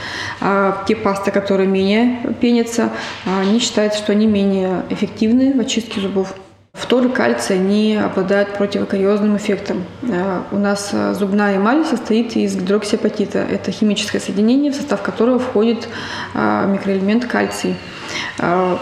А 0.41 0.83
те 0.89 0.97
пасты, 0.97 1.31
которые 1.31 1.69
менее 1.69 2.21
пенятся, 2.41 2.89
они 3.27 3.61
считаются, 3.61 3.99
что 3.99 4.13
они 4.13 4.27
менее 4.27 4.83
эффективны 4.89 5.53
в 5.53 5.61
очистке 5.61 6.01
зубов. 6.01 6.35
Фтор 6.75 7.07
и 7.07 7.09
кальций, 7.09 7.55
они 7.55 7.95
обладают 7.95 8.59
противокариозным 8.59 9.37
эффектом. 9.37 9.85
Э, 10.03 10.41
у 10.51 10.59
нас 10.59 10.91
э, 10.93 11.15
зубная 11.15 11.57
эмаль 11.57 11.85
состоит 11.85 12.35
из 12.35 12.57
гидроксиапатита. 12.57 13.39
Это 13.39 13.71
химическое 13.71 14.19
соединение, 14.19 14.73
в 14.73 14.75
состав 14.75 15.01
которого 15.01 15.39
входит 15.39 15.89
э, 16.35 16.67
микроэлемент 16.67 17.27
кальций. 17.27 17.77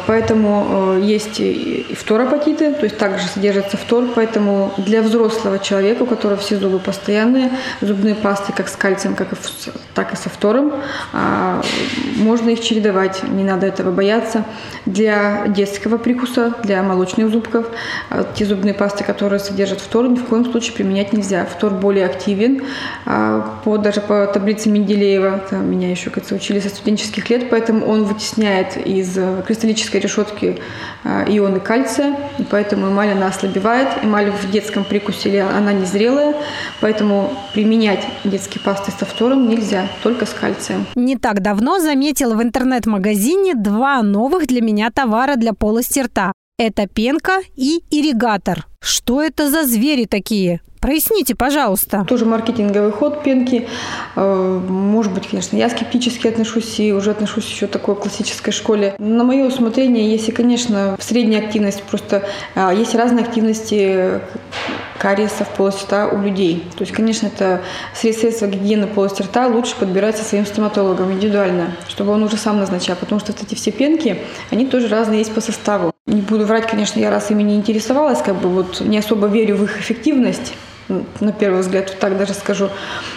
Поэтому 0.06 0.98
есть 1.00 1.38
и 1.38 1.94
фторапатиты, 1.98 2.72
то 2.72 2.84
есть 2.84 2.98
также 2.98 3.26
содержится 3.26 3.76
фтор, 3.76 4.08
поэтому 4.14 4.74
для 4.78 5.00
взрослого 5.00 5.58
человека, 5.58 6.02
у 6.02 6.06
которого 6.06 6.38
все 6.38 6.56
зубы 6.56 6.80
постоянные, 6.80 7.50
зубные 7.80 8.14
пасты 8.14 8.52
как 8.52 8.68
с 8.68 8.76
кальцием, 8.76 9.14
как 9.14 9.32
и, 9.32 9.36
так 9.94 10.12
и 10.12 10.16
со 10.16 10.28
фтором, 10.28 10.72
можно 12.16 12.50
их 12.50 12.60
чередовать, 12.60 13.22
не 13.22 13.44
надо 13.44 13.66
этого 13.66 13.92
бояться. 13.92 14.44
Для 14.86 15.46
детского 15.46 15.98
прикуса, 15.98 16.54
для 16.64 16.82
молочных 16.82 17.30
зубков, 17.30 17.68
те 18.34 18.44
зубные 18.44 18.74
пасты, 18.74 19.04
которые 19.04 19.40
содержат 19.40 19.80
фтор, 19.80 20.08
ни 20.08 20.16
в 20.16 20.24
коем 20.24 20.44
случае 20.44 20.74
применять 20.74 21.12
нельзя. 21.12 21.44
Фтор 21.46 21.72
более 21.72 22.06
активен, 22.06 22.62
по, 23.64 23.78
даже 23.78 24.00
по 24.00 24.26
таблице 24.26 24.68
Менделеева, 24.68 25.42
меня 25.52 25.90
еще, 25.90 26.10
кажется, 26.10 26.34
учили 26.34 26.60
со 26.60 26.68
студенческих 26.68 27.28
лет, 27.30 27.50
поэтому 27.50 27.86
он 27.86 28.04
вытесняет 28.04 28.76
из 28.76 29.18
кристаллической 29.46 30.00
решетки 30.00 30.58
а, 31.04 31.24
ионы 31.28 31.60
кальция, 31.60 32.16
и 32.38 32.44
поэтому 32.44 32.88
эмаль 32.88 33.10
она 33.10 33.26
ослабевает. 33.26 33.88
Эмаль 34.02 34.30
в 34.30 34.50
детском 34.50 34.84
прикусе 34.84 35.42
она 35.42 35.72
незрелая, 35.72 36.34
поэтому 36.80 37.32
применять 37.54 38.06
детские 38.24 38.62
пасты 38.62 38.90
с 38.90 39.04
фтором 39.04 39.48
нельзя, 39.48 39.88
только 40.02 40.26
с 40.26 40.30
кальцием. 40.30 40.86
Не 40.94 41.16
так 41.16 41.40
давно 41.40 41.78
заметила 41.78 42.34
в 42.34 42.42
интернет-магазине 42.42 43.54
два 43.54 44.02
новых 44.02 44.46
для 44.46 44.60
меня 44.60 44.90
товара 44.90 45.36
для 45.36 45.52
полости 45.52 46.00
рта. 46.00 46.32
Это 46.64 46.86
пенка 46.86 47.40
и 47.56 47.82
ирригатор. 47.90 48.68
Что 48.78 49.20
это 49.20 49.50
за 49.50 49.64
звери 49.64 50.04
такие? 50.04 50.60
Проясните, 50.80 51.34
пожалуйста. 51.34 52.04
Тоже 52.08 52.24
маркетинговый 52.24 52.92
ход 52.92 53.24
пенки. 53.24 53.66
Э, 54.14 54.60
может 54.68 55.12
быть, 55.12 55.26
конечно, 55.26 55.56
я 55.56 55.68
скептически 55.68 56.28
отношусь 56.28 56.78
и 56.78 56.92
уже 56.92 57.10
отношусь 57.10 57.50
еще 57.50 57.66
к 57.66 57.70
такой 57.72 57.96
классической 57.96 58.52
школе. 58.52 58.94
На 58.98 59.24
мое 59.24 59.44
усмотрение, 59.44 60.08
если, 60.08 60.30
конечно, 60.30 60.96
средняя 61.00 61.42
активность, 61.44 61.82
просто 61.82 62.22
а, 62.54 62.72
есть 62.72 62.94
разные 62.94 63.24
активности 63.24 64.20
кариеса 65.02 65.44
в 65.44 65.48
полости 65.48 65.82
рта 65.84 66.06
у 66.06 66.22
людей. 66.22 66.64
То 66.76 66.82
есть, 66.84 66.92
конечно, 66.92 67.26
это 67.26 67.62
средства 67.92 68.46
гигиены 68.46 68.86
полости 68.86 69.22
рта 69.22 69.48
лучше 69.48 69.74
подбирать 69.74 70.16
со 70.16 70.22
своим 70.22 70.46
стоматологом 70.46 71.10
индивидуально, 71.10 71.72
чтобы 71.88 72.12
он 72.12 72.22
уже 72.22 72.36
сам 72.36 72.60
назначал, 72.60 72.94
потому 72.94 73.20
что 73.20 73.32
вот 73.32 73.42
эти 73.42 73.56
все 73.56 73.72
пенки, 73.72 74.18
они 74.52 74.64
тоже 74.64 74.86
разные 74.86 75.18
есть 75.18 75.32
по 75.32 75.40
составу. 75.40 75.90
Не 76.06 76.20
буду 76.20 76.46
врать, 76.46 76.68
конечно, 76.68 77.00
я 77.00 77.10
раз 77.10 77.32
ими 77.32 77.42
не 77.42 77.56
интересовалась, 77.56 78.22
как 78.22 78.36
бы 78.36 78.48
вот 78.48 78.80
не 78.80 78.96
особо 78.98 79.26
верю 79.26 79.56
в 79.56 79.64
их 79.64 79.80
эффективность, 79.80 80.54
на 81.20 81.32
первый 81.32 81.62
взгляд, 81.62 81.90
вот 81.90 81.98
так 81.98 82.16
даже 82.16 82.34
скажу. 82.34 82.68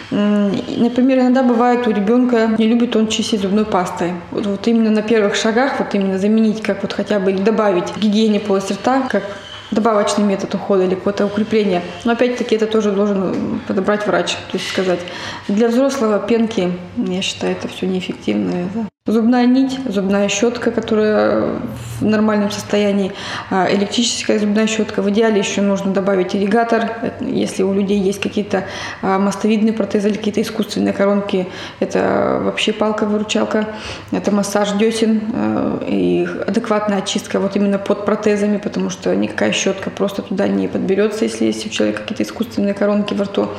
Например, 0.10 1.20
иногда 1.20 1.44
бывает 1.44 1.86
у 1.88 1.92
ребенка 1.92 2.56
не 2.58 2.68
любит 2.68 2.96
он 2.96 3.08
чистить 3.08 3.42
зубной 3.42 3.66
пастой. 3.66 4.14
Вот, 4.32 4.46
вот 4.48 4.68
именно 4.68 4.90
на 4.90 5.02
первых 5.04 5.36
шагах, 5.36 5.74
вот 5.80 5.94
именно 5.94 6.18
заменить, 6.18 6.64
как 6.64 6.82
вот 6.82 6.94
хотя 6.94 7.20
бы 7.20 7.34
добавить 7.34 7.96
гигиене 7.98 8.40
полости 8.40 8.74
рта, 8.74 9.08
как 9.12 9.24
добавочный 9.72 10.24
метод 10.24 10.54
ухода 10.56 10.84
или 10.84 10.96
какое-то 10.96 11.26
укрепление. 11.26 11.82
Но 12.04 12.14
опять-таки 12.14 12.56
это 12.56 12.68
тоже 12.68 12.92
должен 12.92 13.60
подобрать 13.68 14.06
врач, 14.08 14.34
то 14.34 14.58
есть 14.58 14.70
сказать. 14.70 15.00
Для 15.48 15.68
взрослого 15.68 16.20
пенки, 16.20 16.72
я 16.98 17.22
считаю, 17.22 17.54
это 17.54 17.68
все 17.68 17.86
неэффективно. 17.86 18.70
Зубная 19.08 19.46
нить, 19.46 19.78
зубная 19.86 20.28
щетка, 20.30 20.72
которая 20.72 21.60
в 22.00 22.02
нормальном 22.04 22.50
состоянии, 22.50 23.12
а, 23.52 23.72
электрическая 23.72 24.40
зубная 24.40 24.66
щетка. 24.66 25.04
В 25.04 25.10
идеале 25.12 25.38
еще 25.38 25.62
нужно 25.62 25.94
добавить 25.94 26.36
ирригатор. 26.36 26.90
Если 27.22 27.62
у 27.62 27.72
людей 27.72 28.00
есть 28.00 28.20
какие-то 28.20 28.66
а, 29.04 29.20
мостовидные 29.20 29.74
протезы 29.74 30.10
или 30.10 30.18
какие-то 30.18 30.42
искусственные 30.42 30.94
коронки, 30.94 31.48
это 31.80 32.40
вообще 32.42 32.74
палка-выручалка. 32.74 33.68
Это 34.12 34.32
массаж 34.32 34.72
десен 34.72 35.22
а, 35.36 35.84
и 35.88 36.28
адекватная 36.48 36.98
очистка 36.98 37.40
вот 37.40 37.56
именно 37.56 37.78
под 37.78 38.06
протезами, 38.06 38.58
потому 38.58 38.90
что 38.90 39.16
никакая 39.16 39.52
щетка 39.52 39.92
просто 39.92 40.24
туда 40.24 40.48
не 40.48 40.68
подберется, 40.68 41.26
если 41.26 41.46
есть 41.46 41.64
у 41.68 41.70
человека 41.70 42.02
какие-то 42.02 42.24
искусственные 42.24 42.74
коронки 42.74 43.14
во 43.14 43.26
рту. 43.26 43.50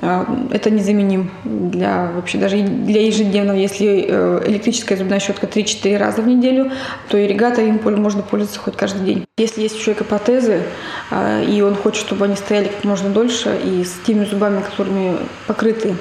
А, 0.00 0.26
это 0.52 0.70
незаменим 0.70 1.30
для 1.44 2.10
вообще 2.14 2.38
даже 2.38 2.58
для 2.58 3.04
ежедневного. 3.06 3.56
Если 3.56 4.06
э, 4.08 4.42
электрическая 4.46 4.96
зубная 4.96 5.18
щетка 5.18 5.46
3-4 5.46 5.96
раза 5.96 6.22
в 6.22 6.26
неделю, 6.28 6.70
то 7.08 7.22
ирригатор 7.22 7.64
им 7.64 7.80
можно 7.82 8.22
пользоваться 8.22 8.60
хоть 8.60 8.76
каждый 8.76 9.04
день. 9.04 9.24
Если 9.38 9.62
есть 9.62 9.76
у 9.76 9.80
человека 9.80 10.04
протезы, 10.04 10.62
а, 11.10 11.42
и 11.42 11.60
он 11.62 11.74
хочет, 11.74 12.06
чтобы 12.06 12.26
они 12.26 12.36
стояли 12.36 12.68
как 12.68 12.84
можно 12.84 13.10
дольше, 13.10 13.58
и 13.64 13.84
с 13.84 13.94
теми 14.06 14.24
зубами, 14.24 14.60
которыми 14.60 15.16
покрыты 15.46 15.94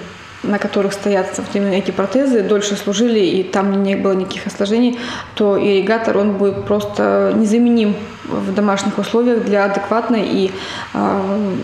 на 0.43 0.59
которых 0.59 0.93
стоят 0.93 1.27
именно 1.55 1.73
эти 1.73 1.89
протезы, 1.89 2.43
дольше 2.43 2.75
служили, 2.75 3.19
и 3.19 3.43
там 3.43 3.83
не 3.83 3.95
было 3.95 4.13
никаких 4.13 4.45
осложнений, 4.45 4.99
то 5.33 5.57
ирригатор, 5.57 6.15
он 6.17 6.33
будет 6.33 6.65
просто 6.65 7.33
незаменим 7.35 7.95
в 8.25 8.53
домашних 8.53 8.97
условиях 8.99 9.43
для 9.43 9.65
адекватной 9.65 10.27
и 10.27 10.51
э, 10.93 11.55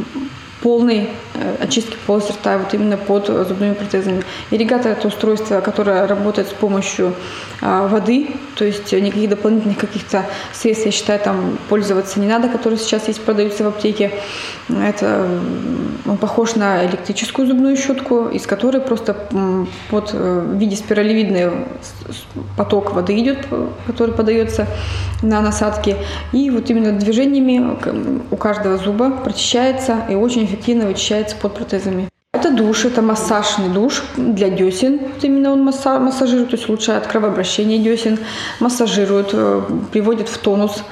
полной 0.64 1.10
э, 1.34 1.56
очистки 1.60 1.98
полости 2.08 2.32
рта 2.32 2.58
вот 2.58 2.74
именно 2.74 2.96
под 2.96 3.28
зубными 3.28 3.74
протезами. 3.74 4.24
Ирригатор– 4.50 4.92
это 4.94 5.10
устройство, 5.10 5.60
которое 5.60 6.08
работает 6.08 6.48
с 6.48 6.54
помощью 6.54 7.14
а, 7.62 7.88
воды, 7.88 8.30
то 8.56 8.64
есть 8.64 8.92
никаких 8.94 9.30
дополнительных 9.30 9.78
каких-то 9.78 10.26
средств, 10.54 10.86
я 10.86 10.92
считаю, 10.92 11.20
там 11.20 11.58
пользоваться 11.68 12.20
не 12.20 12.28
надо, 12.28 12.48
которые 12.48 12.80
сейчас 12.80 13.10
есть, 13.10 13.22
продаются 13.22 13.66
в 13.66 13.68
аптеке. 13.68 14.12
Это 14.70 15.28
он 16.06 16.18
похож 16.18 16.56
на 16.56 16.86
электрическую 16.86 17.48
зубную 17.48 17.78
щетку, 17.78 18.28
из 18.28 18.46
которой 18.46 18.82
просто 18.82 19.16
под 19.90 20.12
э, 20.14 20.40
в 20.40 20.58
виде 20.58 20.76
спиралевидный 20.76 21.52
поток 22.58 22.94
воды 22.94 23.20
идет, 23.20 23.48
который 23.88 24.14
подается 24.14 24.68
на 25.22 25.42
насадки. 25.42 25.96
И 26.32 26.50
вот 26.50 26.70
именно 26.70 26.92
движениями 26.92 27.78
у 28.32 28.36
каждого 28.36 28.78
зуба 28.78 29.12
прочищается 29.12 30.06
и 30.10 30.16
очень 30.16 30.46
эффективно 30.46 30.86
вычищается 30.86 31.36
под 31.36 31.56
протезами. 31.56 32.13
Это 32.44 32.52
душ, 32.52 32.84
это 32.84 33.02
массажный 33.02 33.70
душ 33.70 34.04
для 34.18 34.50
десен. 34.50 35.00
Именно 35.22 35.54
он 35.54 35.64
массажирует, 35.64 36.50
то 36.50 36.58
есть 36.58 36.68
улучшает 36.68 37.08
кровообращение 37.08 37.80
десен, 37.80 38.20
массажирует, 38.60 39.30
э, 39.32 39.62
приводит 39.94 40.28
в 40.28 40.38
тонус. 40.40 40.84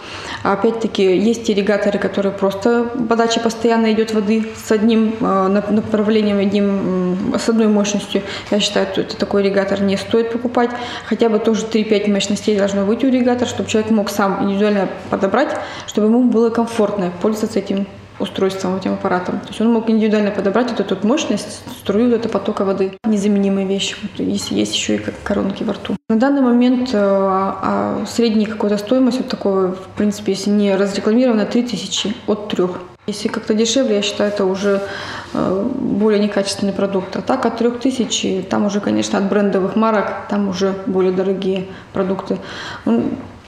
Опять-таки 0.43 1.03
есть 1.03 1.51
ирригаторы, 1.51 1.99
которые 1.99 2.31
просто 2.31 2.85
подача 3.09 3.41
постоянно 3.41 3.91
идет 3.91 4.13
воды 4.13 4.47
с 4.65 4.71
одним 4.71 5.13
э, 5.19 5.61
направлением, 5.71 6.39
одним, 6.39 7.33
с 7.37 7.49
одной 7.49 7.67
мощностью. 7.67 8.21
Я 8.49 8.61
считаю, 8.61 8.87
что 8.89 9.01
это 9.01 9.17
такой 9.17 9.41
ирригатор 9.41 9.81
не 9.81 9.97
стоит 9.97 10.31
покупать. 10.31 10.69
Хотя 11.05 11.27
бы 11.27 11.39
тоже 11.39 11.65
3-5 11.65 12.09
мощностей 12.09 12.57
должно 12.57 12.85
быть 12.85 13.03
у 13.03 13.09
ирригатора, 13.09 13.49
чтобы 13.49 13.69
человек 13.69 13.91
мог 13.91 14.09
сам 14.09 14.41
индивидуально 14.45 14.87
подобрать, 15.09 15.53
чтобы 15.85 16.07
ему 16.07 16.23
было 16.23 16.49
комфортно 16.49 17.11
пользоваться 17.21 17.59
этим 17.59 17.87
устройством, 18.21 18.77
этим 18.77 18.93
аппаратом. 18.93 19.39
То 19.39 19.47
есть 19.47 19.61
он 19.61 19.71
мог 19.71 19.89
индивидуально 19.89 20.31
подобрать 20.31 20.69
вот 20.71 20.79
эту 20.79 21.07
мощность, 21.07 21.63
струю 21.79 22.15
это 22.15 22.29
потока 22.29 22.65
воды. 22.65 22.93
Незаменимая 23.05 23.65
вещь. 23.65 23.95
Есть, 24.17 24.51
есть 24.51 24.75
еще 24.75 24.95
и 24.95 25.01
коронки 25.23 25.63
во 25.63 25.73
рту. 25.73 25.95
На 26.09 26.17
данный 26.17 26.41
момент 26.41 26.89
э, 26.93 26.97
а, 26.97 28.03
средняя 28.07 28.49
какая-то 28.49 28.77
стоимость 28.77 29.17
вот 29.17 29.29
такого, 29.29 29.73
в 29.73 29.87
принципе, 29.95 30.33
если 30.33 30.49
не 30.49 30.75
разрекламирована, 30.75 31.45
3000 31.45 32.15
от 32.27 32.49
3. 32.49 32.65
Если 33.07 33.29
как-то 33.29 33.53
дешевле, 33.53 33.95
я 33.95 34.01
считаю, 34.01 34.29
это 34.29 34.45
уже 34.45 34.81
э, 35.33 35.69
более 35.79 36.21
некачественный 36.21 36.73
продукт. 36.73 37.15
А 37.15 37.21
так 37.21 37.45
от 37.45 37.57
3000, 37.57 38.45
там 38.49 38.65
уже, 38.65 38.79
конечно, 38.79 39.17
от 39.17 39.27
брендовых 39.27 39.75
марок, 39.75 40.27
там 40.29 40.49
уже 40.49 40.75
более 40.85 41.11
дорогие 41.11 41.67
продукты. 41.93 42.37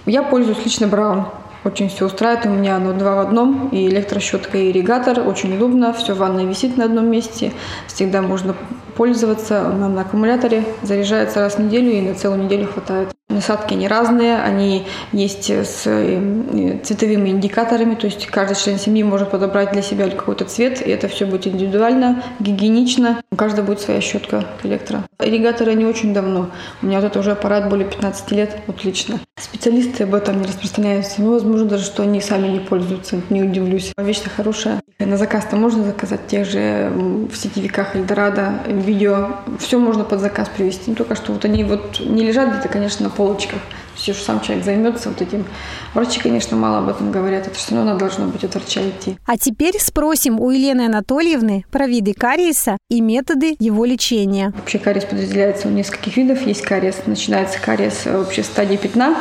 Я 0.06 0.24
пользуюсь 0.24 0.66
лично 0.66 0.88
Браун. 0.88 1.26
Очень 1.64 1.90
все 1.90 2.06
устраивает. 2.06 2.46
У 2.46 2.50
меня 2.50 2.76
оно 2.76 2.94
два 2.94 3.16
в 3.16 3.20
одном. 3.20 3.70
И 3.70 3.88
электрощетка, 3.88 4.58
и 4.58 4.70
ирригатор. 4.70 5.26
Очень 5.28 5.56
удобно. 5.56 5.94
Все 5.94 6.14
в 6.14 6.18
ванной 6.18 6.46
висит 6.46 6.78
на 6.78 6.86
одном 6.86 7.10
месте. 7.10 7.54
Всегда 7.88 8.22
можно 8.22 8.56
пользоваться. 8.96 9.68
Она 9.68 9.90
на 9.90 10.02
аккумуляторе. 10.02 10.64
Заряжается 10.82 11.40
раз 11.40 11.56
в 11.56 11.60
неделю 11.60 11.92
и 11.92 12.02
на 12.02 12.16
целую 12.16 12.44
неделю 12.44 12.68
хватает. 12.68 13.10
Насадки 13.34 13.74
они 13.74 13.88
разные, 13.88 14.38
они 14.38 14.86
есть 15.12 15.50
с 15.50 15.84
э, 15.86 16.80
цветовыми 16.84 17.30
индикаторами, 17.30 17.96
то 17.96 18.06
есть 18.06 18.28
каждый 18.28 18.56
член 18.56 18.78
семьи 18.78 19.02
может 19.02 19.32
подобрать 19.32 19.72
для 19.72 19.82
себя 19.82 20.08
какой-то 20.10 20.46
цвет, 20.46 20.86
и 20.86 20.92
это 20.92 21.08
все 21.08 21.26
будет 21.26 21.48
индивидуально, 21.48 22.22
гигиенично. 22.40 23.22
У 23.32 23.36
каждого 23.36 23.66
будет 23.66 23.80
своя 23.80 24.02
щетка 24.02 24.46
электро. 24.62 25.04
Ирригаторы 25.20 25.74
не 25.74 25.86
очень 25.86 26.14
давно. 26.14 26.52
У 26.82 26.86
меня 26.86 27.00
вот 27.00 27.08
это 27.08 27.20
уже 27.20 27.32
аппарат 27.32 27.70
более 27.70 27.88
15 27.88 28.32
лет, 28.32 28.58
вот 28.68 28.84
лично. 28.84 29.20
Специалисты 29.40 30.04
об 30.04 30.14
этом 30.14 30.40
не 30.40 30.46
распространяются. 30.46 31.22
Ну, 31.22 31.32
возможно, 31.32 31.66
даже 31.66 31.86
что 31.86 32.04
они 32.04 32.22
сами 32.22 32.50
не 32.50 32.60
пользуются, 32.60 33.20
не 33.30 33.42
удивлюсь. 33.42 33.94
Вещь-то 33.98 34.30
хорошая. 34.30 34.82
На 35.00 35.18
заказ-то 35.18 35.56
можно 35.56 35.84
заказать 35.84 36.28
тех 36.28 36.48
же 36.48 36.92
в 36.94 37.36
сетевиках 37.36 37.96
Эльдорадо, 37.96 38.60
видео. 38.84 39.30
Все 39.60 39.80
можно 39.80 40.04
под 40.04 40.20
заказ 40.20 40.50
привести. 40.50 40.84
Ну, 40.88 40.96
только 40.96 41.16
что 41.16 41.34
вот 41.34 41.46
они 41.46 41.64
вот 41.64 42.00
не 42.00 42.26
лежат 42.26 42.50
где-то, 42.52 42.70
конечно, 42.70 43.06
на 43.06 43.10
полочках. 43.10 43.60
Все, 43.96 44.14
что 44.14 44.26
сам 44.26 44.42
человек 44.42 44.66
займется 44.66 45.10
вот 45.10 45.22
этим. 45.22 45.46
Врачи, 45.94 46.20
конечно, 46.20 46.58
мало 46.58 46.80
об 46.80 46.90
этом 46.90 47.12
говорят. 47.12 47.48
Это 47.48 47.56
все 47.56 47.76
равно 47.76 47.96
должно 47.98 48.26
быть 48.26 48.44
от 48.44 48.56
врача 48.56 48.82
идти. 48.82 49.18
А 49.26 49.38
теперь 49.38 49.80
спросим 49.80 50.40
у 50.40 50.50
Елены 50.50 50.88
Анатольевны 50.88 51.66
про 51.72 51.86
виды 51.86 52.14
кариеса 52.14 52.78
и 52.90 53.02
методы 53.02 53.56
его 53.60 53.86
лечения. 53.86 54.52
Вообще 54.58 54.80
кариес 54.80 55.06
подразделяется 55.06 55.68
у 55.68 55.72
нескольких 55.72 56.18
видов. 56.18 56.46
Есть 56.46 56.64
кариес, 56.64 57.04
начинается 57.06 57.60
кариес 57.62 58.06
э, 58.06 58.18
вообще 58.18 58.42
в 58.42 58.46
стадии 58.46 58.78
пятна. 58.78 59.16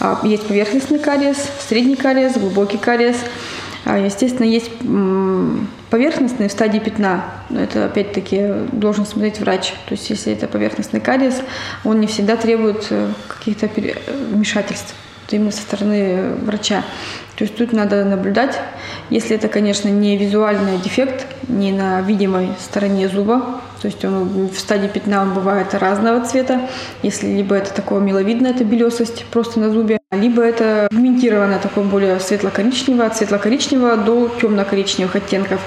А, 0.00 0.20
есть 0.24 0.46
поверхностный 0.46 0.98
кариес, 0.98 1.36
средний 1.68 1.96
кариес, 1.96 2.34
глубокий 2.36 2.78
кариес. 2.78 3.16
А, 3.88 3.96
естественно, 3.96 4.44
есть 4.44 4.70
поверхностный 5.88 6.48
в 6.48 6.52
стадии 6.52 6.78
пятна. 6.78 7.24
Это, 7.48 7.86
опять-таки, 7.86 8.66
должен 8.70 9.06
смотреть 9.06 9.40
врач. 9.40 9.72
То 9.86 9.92
есть, 9.92 10.10
если 10.10 10.34
это 10.34 10.46
поверхностный 10.46 11.00
кариес, 11.00 11.40
он 11.84 11.98
не 11.98 12.06
всегда 12.06 12.36
требует 12.36 12.86
э, 12.90 13.08
каких-то 13.28 13.70
вмешательств 14.30 14.94
именно 15.30 15.50
со 15.50 15.62
стороны 15.62 16.34
врача. 16.42 16.84
То 17.36 17.44
есть 17.44 17.56
тут 17.56 17.72
надо 17.72 18.04
наблюдать. 18.04 18.58
Если 19.08 19.34
это, 19.36 19.48
конечно, 19.48 19.88
не 19.88 20.18
визуальный 20.18 20.76
дефект, 20.78 21.26
не 21.48 21.72
на 21.72 22.02
видимой 22.02 22.50
стороне 22.60 23.08
зуба, 23.08 23.60
то 23.80 23.86
есть 23.86 24.04
он 24.04 24.48
в 24.48 24.58
стадии 24.58 24.88
пятна 24.88 25.22
он 25.22 25.32
бывает 25.32 25.72
разного 25.72 26.24
цвета. 26.26 26.68
Если 27.02 27.26
либо 27.26 27.54
это 27.54 27.72
такое 27.72 28.00
миловидное, 28.00 28.50
это 28.50 28.64
белесость 28.64 29.24
просто 29.30 29.60
на 29.60 29.70
зубе, 29.70 29.98
либо 30.10 30.42
это 30.42 30.88
пигментированное 30.90 31.58
такое 31.58 31.84
более 31.84 32.18
светло-коричневое, 32.18 33.08
от 33.08 33.16
светло-коричневого 33.18 33.98
до 33.98 34.30
темно-коричневых 34.40 35.14
оттенков. 35.16 35.60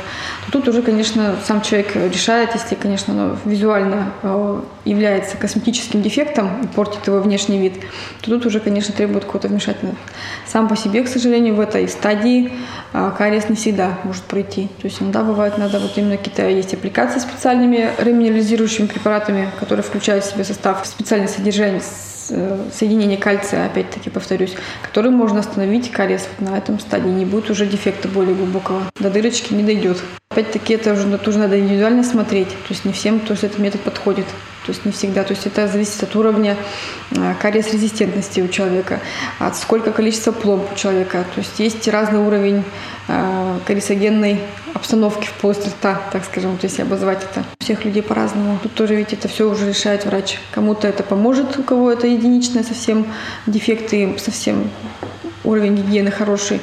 То 0.48 0.54
тут 0.54 0.68
уже, 0.68 0.82
конечно, 0.82 1.36
сам 1.46 1.62
человек 1.62 1.96
решает, 1.96 2.56
если, 2.56 2.74
конечно, 2.74 3.14
оно 3.14 3.38
визуально 3.46 4.12
э, 4.24 4.62
является 4.86 5.38
косметическим 5.38 6.02
дефектом 6.02 6.64
и 6.64 6.68
портит 6.68 7.06
его 7.06 7.20
внешний 7.20 7.60
вид, 7.60 7.74
то 8.22 8.32
тут 8.32 8.48
уже, 8.48 8.60
конечно, 8.60 8.96
требует 8.96 9.26
какого-то 9.26 9.48
вмешательства. 9.48 9.96
Сам 10.48 10.68
по 10.68 10.76
себе, 10.76 11.04
к 11.04 11.08
сожалению, 11.08 11.54
в 11.54 11.60
этой 11.60 11.88
стадии 11.88 12.52
э, 12.94 13.12
кариес 13.16 13.48
не 13.48 13.56
всегда 13.56 14.00
может 14.04 14.24
пройти. 14.24 14.70
То 14.82 14.88
есть 14.88 15.04
иногда 15.04 15.22
бывает, 15.22 15.60
надо 15.60 15.78
вот 15.78 15.96
именно 15.98 16.18
какие-то 16.18 16.50
есть 16.50 16.74
аппликации 16.74 17.20
специальными 17.20 17.92
реминерализирующими 18.00 18.88
препаратами, 18.88 19.52
которые 19.60 19.84
включают 19.84 20.26
в 20.26 20.32
себе 20.32 20.44
состав 20.44 20.84
специальное 20.88 21.28
содержание 21.28 21.82
соединение 22.74 23.18
кальция, 23.18 23.66
опять-таки 23.66 24.10
повторюсь, 24.10 24.56
который 24.82 25.12
можно 25.12 25.40
остановить 25.40 25.92
кариес 25.92 26.28
на 26.40 26.58
этом 26.58 26.80
стадии. 26.80 27.10
Не 27.10 27.26
будет 27.26 27.50
уже 27.50 27.66
дефекта 27.66 28.08
более 28.08 28.36
глубокого. 28.36 28.84
До 29.00 29.10
дырочки 29.10 29.54
не 29.54 29.64
дойдет. 29.64 29.98
Опять-таки 30.30 30.74
это 30.74 30.94
уже 30.94 31.18
тоже 31.18 31.40
надо 31.40 31.60
индивидуально 31.60 32.04
смотреть. 32.04 32.50
То 32.50 32.70
есть 32.70 32.86
не 32.86 32.94
всем 32.94 33.20
то 33.20 33.32
есть 33.32 33.44
этот 33.44 33.60
метод 33.60 33.82
подходит. 33.82 34.26
То 34.66 34.72
есть 34.72 34.86
не 34.86 34.92
всегда. 34.92 35.24
То 35.24 35.34
есть 35.34 35.48
это 35.48 35.68
зависит 35.68 36.04
от 36.04 36.16
уровня 36.16 36.56
э, 37.12 37.34
кариес-резистентности 37.42 38.42
у 38.42 38.48
человека, 38.48 39.00
от 39.40 39.58
сколько 39.58 39.92
количества 39.92 40.32
пломб 40.32 40.72
у 40.72 40.76
человека. 40.76 41.26
То 41.34 41.42
есть 41.42 41.60
есть 41.60 41.88
разный 41.88 42.20
уровень 42.20 42.64
э, 43.08 43.60
кариесогенной 43.66 44.40
обстановки 44.74 45.26
в 45.28 45.34
полости 45.34 45.70
рта, 45.70 46.02
так 46.12 46.24
скажем, 46.26 46.58
то 46.58 46.66
есть 46.66 46.80
обозвать 46.80 47.24
это. 47.24 47.44
У 47.60 47.64
всех 47.64 47.86
людей 47.86 48.04
по-разному. 48.04 48.60
Тут 48.62 48.74
тоже, 48.74 48.96
ведь 48.96 49.14
это 49.14 49.28
все 49.28 49.50
уже 49.50 49.68
решает 49.68 50.06
врач. 50.06 50.40
Кому-то 50.52 50.88
это 50.88 51.04
поможет, 51.04 51.58
у 51.58 51.64
кого 51.64 51.92
это 51.92 52.08
единичное 52.08 52.64
совсем 52.64 53.08
дефекты, 53.48 54.16
совсем 54.20 54.70
уровень 55.44 55.76
гигиены 55.76 56.12
хороший, 56.12 56.62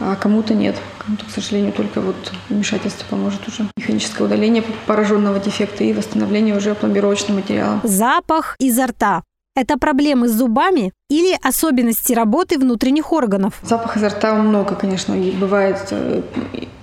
а 0.00 0.16
кому-то 0.16 0.54
нет. 0.54 0.76
Кому-то, 0.98 1.24
к 1.26 1.30
сожалению, 1.30 1.72
только 1.72 2.00
вот 2.00 2.16
вмешательство 2.48 3.04
поможет 3.08 3.46
уже. 3.46 3.66
Механическое 3.76 4.24
удаление 4.24 4.64
пораженного 4.86 5.38
дефекта 5.38 5.84
и 5.84 5.92
восстановление 5.92 6.56
уже 6.56 6.74
пломбировочным 6.74 7.36
материалом. 7.36 7.80
Запах 7.84 8.56
изо 8.58 8.86
рта. 8.86 9.22
Это 9.56 9.76
проблемы 9.76 10.28
с 10.28 10.32
зубами 10.32 10.92
или 11.10 11.36
особенности 11.42 12.12
работы 12.12 12.56
внутренних 12.58 13.12
органов? 13.12 13.54
Запах 13.62 13.96
изо 13.96 14.08
рта 14.08 14.34
много, 14.34 14.74
конечно, 14.74 15.14
бывает 15.14 15.88
э, 15.90 16.22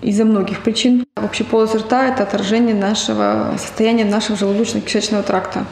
из-за 0.02 0.26
многих 0.26 0.62
причин. 0.62 1.06
Вообще 1.16 1.44
полость 1.44 1.76
рта– 1.76 2.06
это 2.08 2.24
отражение 2.24 2.76
нашего 2.76 3.56
состояния 3.58 4.06
нашего 4.06 4.36
желудочно-кишечного 4.36 5.24
тракта. 5.24 5.66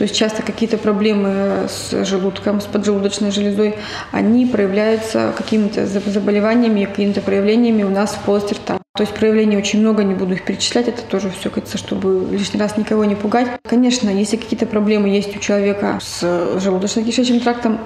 То 0.00 0.04
есть 0.04 0.16
часто 0.16 0.42
какие-то 0.42 0.78
проблемы 0.78 1.66
с 1.68 2.06
желудком, 2.06 2.62
с 2.62 2.64
поджелудочной 2.64 3.30
железой, 3.30 3.74
они 4.12 4.46
проявляются 4.46 5.34
какими-то 5.36 5.84
заболеваниями, 5.86 6.86
какими-то 6.86 7.20
проявлениями 7.20 7.82
у 7.82 7.90
нас 7.90 8.12
в 8.12 8.20
полости 8.20 8.54
рта. 8.54 8.78
То 8.96 9.02
есть 9.02 9.12
проявлений 9.12 9.58
очень 9.58 9.82
много, 9.82 10.02
не 10.02 10.14
буду 10.14 10.32
их 10.32 10.46
перечислять, 10.46 10.88
это 10.88 11.02
тоже 11.02 11.30
все, 11.38 11.50
кажется, 11.50 11.76
чтобы 11.76 12.26
лишний 12.30 12.58
раз 12.58 12.78
никого 12.78 13.04
не 13.04 13.14
пугать. 13.14 13.48
Конечно, 13.68 14.08
если 14.08 14.38
какие-то 14.38 14.64
проблемы 14.64 15.10
есть 15.10 15.36
у 15.36 15.38
человека 15.38 15.98
с 16.00 16.22
желудочно-кишечным 16.22 17.40
трактом, 17.40 17.78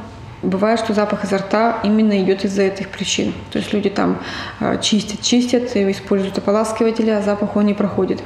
Бывает, 0.42 0.79
что 0.79 0.92
запах 0.92 1.25
изо 1.25 1.38
рта 1.38 1.79
именно 1.85 2.20
идет 2.20 2.44
из-за 2.44 2.62
этих 2.62 2.90
причин. 2.90 3.33
То 3.51 3.59
есть 3.59 3.73
люди 3.73 3.88
там 3.88 4.18
а, 4.61 4.77
чистят, 4.77 5.23
чистят, 5.23 5.75
используют 5.75 6.37
ополаскиватели, 6.37 7.11
а 7.11 7.23
запах 7.23 7.57
он 7.57 7.66
не 7.66 7.75
проходит. 7.75 8.20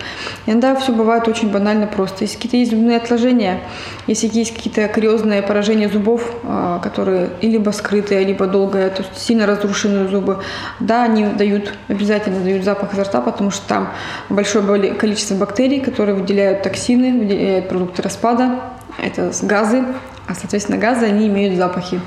Иногда 0.46 0.74
все 0.74 0.92
бывает 0.92 1.28
очень 1.28 1.50
банально 1.50 1.86
просто. 1.86 2.24
Если 2.24 2.36
какие-то 2.36 2.56
есть 2.56 2.70
зубные 2.72 2.96
отложения, 2.96 3.60
если 4.06 4.28
есть 4.32 4.54
какие-то 4.54 4.88
кариозные 4.88 5.42
поражения 5.42 5.88
зубов, 5.88 6.34
а, 6.44 6.80
которые 6.80 7.30
либо 7.40 7.70
скрытые, 7.70 8.24
либо 8.24 8.46
долгое, 8.46 8.90
то 8.90 9.02
есть 9.02 9.16
сильно 9.16 9.46
разрушенные 9.46 10.08
зубы, 10.08 10.42
да, 10.80 11.04
они 11.04 11.24
дают, 11.26 11.72
обязательно 11.86 12.40
дают 12.40 12.64
запах 12.64 12.94
изо 12.94 13.04
рта, 13.04 13.20
потому 13.20 13.50
что 13.50 13.66
там 13.68 13.90
большое 14.28 14.94
количество 14.94 15.34
бактерий, 15.36 15.80
которые 15.80 16.16
выделяют 16.16 16.62
токсины, 16.62 17.18
выделяют 17.18 17.68
продукты 17.68 18.02
распада, 18.02 18.60
это 19.02 19.30
газы, 19.42 19.84
а, 20.28 20.34
соответственно, 20.34 20.78
газы, 20.78 21.06
они 21.06 21.26
имеют 21.26 21.56
запахи. 21.56 22.00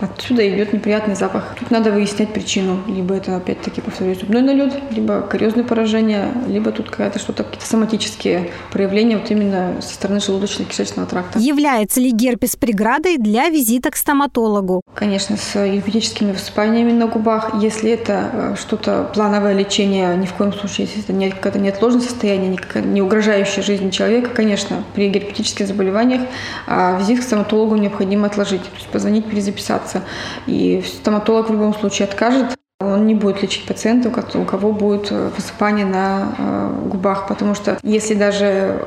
Отсюда 0.00 0.48
идет 0.48 0.72
неприятный 0.72 1.14
запах. 1.14 1.56
Тут 1.58 1.70
надо 1.70 1.90
выяснять 1.90 2.32
причину. 2.32 2.80
Либо 2.86 3.14
это, 3.14 3.36
опять-таки, 3.36 3.80
повторюсь, 3.80 4.20
зубной 4.20 4.42
налет, 4.42 4.74
либо 4.90 5.20
кариозное 5.22 5.64
поражение, 5.64 6.32
либо 6.46 6.70
тут 6.70 6.90
какая-то 6.90 7.18
что-то, 7.18 7.44
какие-то 7.44 7.66
соматические 7.66 8.50
проявления 8.70 9.18
вот 9.18 9.30
именно 9.30 9.80
со 9.80 9.94
стороны 9.94 10.18
желудочно-кишечного 10.18 11.06
тракта. 11.06 11.38
Является 11.38 12.00
ли 12.00 12.10
герпес 12.10 12.56
преградой 12.56 13.18
для 13.18 13.48
визита 13.48 13.90
к 13.90 13.96
стоматологу? 13.96 14.82
Конечно, 14.94 15.36
с 15.36 15.54
герпетическими 15.54 16.32
высыпаниями 16.32 16.92
на 16.92 17.06
губах. 17.06 17.54
Если 17.60 17.90
это 17.90 18.30
э, 18.32 18.54
что-то 18.58 19.10
плановое 19.14 19.54
лечение, 19.54 20.16
ни 20.16 20.26
в 20.26 20.34
коем 20.34 20.52
случае, 20.52 20.86
если 20.86 21.02
это 21.02 21.12
не, 21.12 21.30
какое-то 21.30 21.58
неотложное 21.58 22.02
состояние, 22.02 22.50
не, 22.50 22.82
не 22.82 23.02
угрожающее 23.02 23.62
жизни 23.62 23.90
человека, 23.90 24.30
конечно, 24.30 24.84
при 24.94 25.08
герпетических 25.08 25.66
заболеваниях 25.66 26.22
а 26.66 26.98
визит 26.98 27.20
к 27.20 27.22
стоматологу 27.22 27.76
необходимо 27.76 28.26
отложить, 28.26 28.62
то 28.62 28.76
есть 28.76 28.88
позвонить, 28.88 29.24
перезаписаться 29.24 29.87
операция. 29.88 30.02
И 30.46 30.82
стоматолог 30.82 31.48
в 31.48 31.52
любом 31.52 31.74
случае 31.74 32.08
откажет. 32.08 32.56
Он 32.80 33.06
не 33.06 33.14
будет 33.14 33.42
лечить 33.42 33.66
пациента, 33.66 34.08
у 34.34 34.44
кого 34.44 34.72
будет 34.72 35.10
э, 35.10 35.30
высыпание 35.36 35.84
на 35.84 36.32
э, 36.38 36.88
губах, 36.88 37.26
потому 37.26 37.56
что 37.56 37.76
если 37.82 38.14
даже 38.14 38.84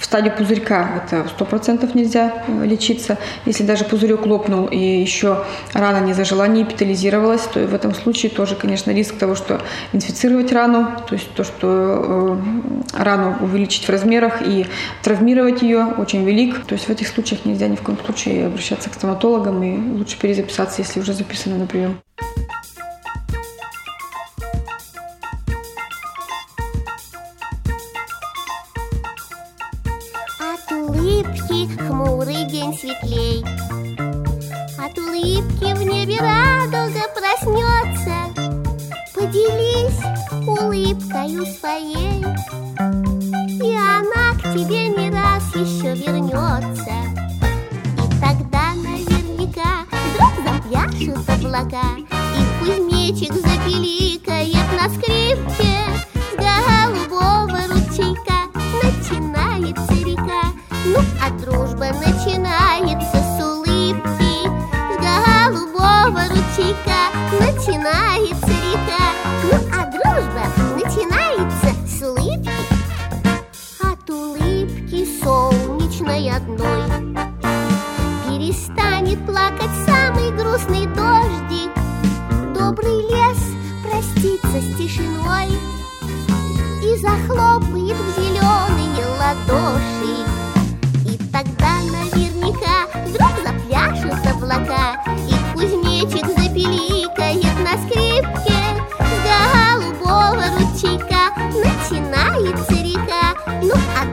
в 0.00 0.04
стадии 0.06 0.30
пузырька 0.30 1.02
это 1.04 1.28
сто 1.28 1.44
процентов 1.44 1.94
нельзя 1.94 2.42
э, 2.46 2.64
лечиться. 2.64 3.18
Если 3.44 3.64
даже 3.64 3.84
пузырек 3.84 4.24
лопнул 4.24 4.66
и 4.66 4.78
еще 4.78 5.44
рана 5.74 6.04
не 6.04 6.14
зажила, 6.14 6.48
не 6.48 6.62
эпитализировалась, 6.62 7.42
то 7.42 7.60
в 7.60 7.74
этом 7.74 7.94
случае 7.94 8.30
тоже, 8.30 8.56
конечно, 8.56 8.90
риск 8.90 9.18
того, 9.18 9.34
что 9.34 9.60
инфицировать 9.92 10.52
рану, 10.52 10.88
то 11.06 11.14
есть 11.14 11.30
то, 11.34 11.44
что 11.44 12.38
э, 12.96 13.02
рану 13.02 13.36
увеличить 13.40 13.84
в 13.84 13.90
размерах 13.90 14.40
и 14.40 14.66
травмировать 15.02 15.60
ее 15.60 15.84
очень 15.98 16.24
велик. 16.24 16.64
То 16.64 16.74
есть 16.74 16.86
в 16.86 16.90
этих 16.90 17.06
случаях 17.06 17.44
нельзя 17.44 17.68
ни 17.68 17.76
в 17.76 17.82
коем 17.82 17.98
случае 18.02 18.46
обращаться 18.46 18.88
к 18.88 18.94
стоматологам 18.94 19.62
и 19.62 19.98
лучше 19.98 20.18
перезаписаться, 20.18 20.80
если 20.80 21.00
уже 21.00 21.12
записаны 21.12 21.58
на 21.58 21.66
прием. 21.66 22.00
День 32.50 32.76
светлей. 32.76 33.44
От 34.78 34.98
улыбки 34.98 35.74
в 35.74 35.82
небе 35.82 36.16
радуга 36.18 37.02
проснется. 37.14 38.34
Поделись 39.14 40.00
улыбкою 40.46 41.46
своей, 41.46 42.24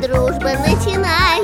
дружба 0.08 0.52
начинается 0.66 1.37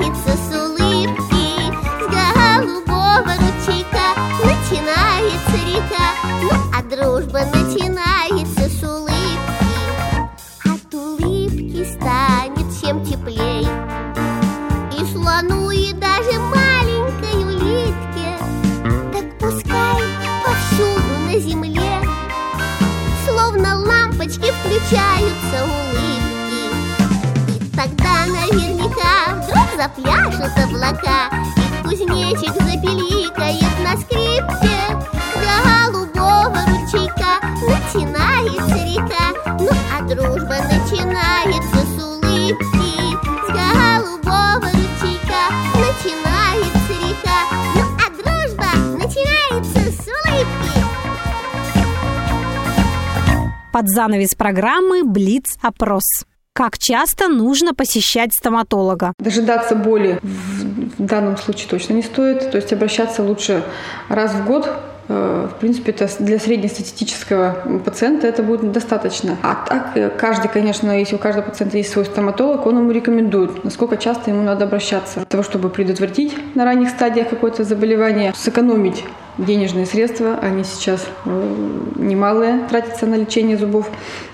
Под 53.83 53.89
занавес 53.89 54.33
программы 54.33 55.03
«Блиц-опрос». 55.03 56.05
Как 56.53 56.77
часто 56.77 57.27
нужно 57.27 57.73
посещать 57.73 58.33
стоматолога? 58.33 59.11
Дожидаться 59.19 59.75
боли 59.75 60.21
в 60.21 61.03
данном 61.03 61.35
случае 61.35 61.67
точно 61.69 61.91
не 61.95 62.01
стоит. 62.01 62.49
То 62.49 62.55
есть 62.55 62.71
обращаться 62.71 63.23
лучше 63.23 63.61
раз 64.07 64.35
в 64.35 64.45
год. 64.45 64.69
Э, 65.09 65.49
В 65.53 65.59
принципе, 65.59 65.91
это 65.91 66.09
для 66.19 66.39
среднестатистического 66.39 67.57
пациента 67.83 68.25
это 68.25 68.41
будет 68.41 68.71
достаточно. 68.71 69.35
А 69.43 69.65
так, 69.67 69.97
э, 69.97 70.09
каждый, 70.09 70.47
конечно, 70.47 70.97
если 70.97 71.15
у 71.15 71.19
каждого 71.19 71.43
пациента 71.43 71.75
есть 71.75 71.91
свой 71.91 72.05
стоматолог, 72.05 72.65
он 72.65 72.77
ему 72.77 72.91
рекомендует, 72.91 73.65
насколько 73.65 73.97
часто 73.97 74.31
ему 74.31 74.43
надо 74.43 74.63
обращаться. 74.63 75.15
Для 75.15 75.25
того, 75.25 75.43
чтобы 75.43 75.69
предотвратить 75.69 76.55
на 76.55 76.63
ранних 76.63 76.87
стадиях 76.87 77.27
какое-то 77.27 77.65
заболевание, 77.65 78.33
сэкономить 78.33 79.03
денежные 79.37 79.85
средства, 79.85 80.37
они 80.41 80.63
сейчас 80.63 81.05
э, 81.25 81.55
немалые 81.97 82.59
тратятся 82.69 83.05
на 83.05 83.15
лечение 83.15 83.57
зубов 83.57 83.89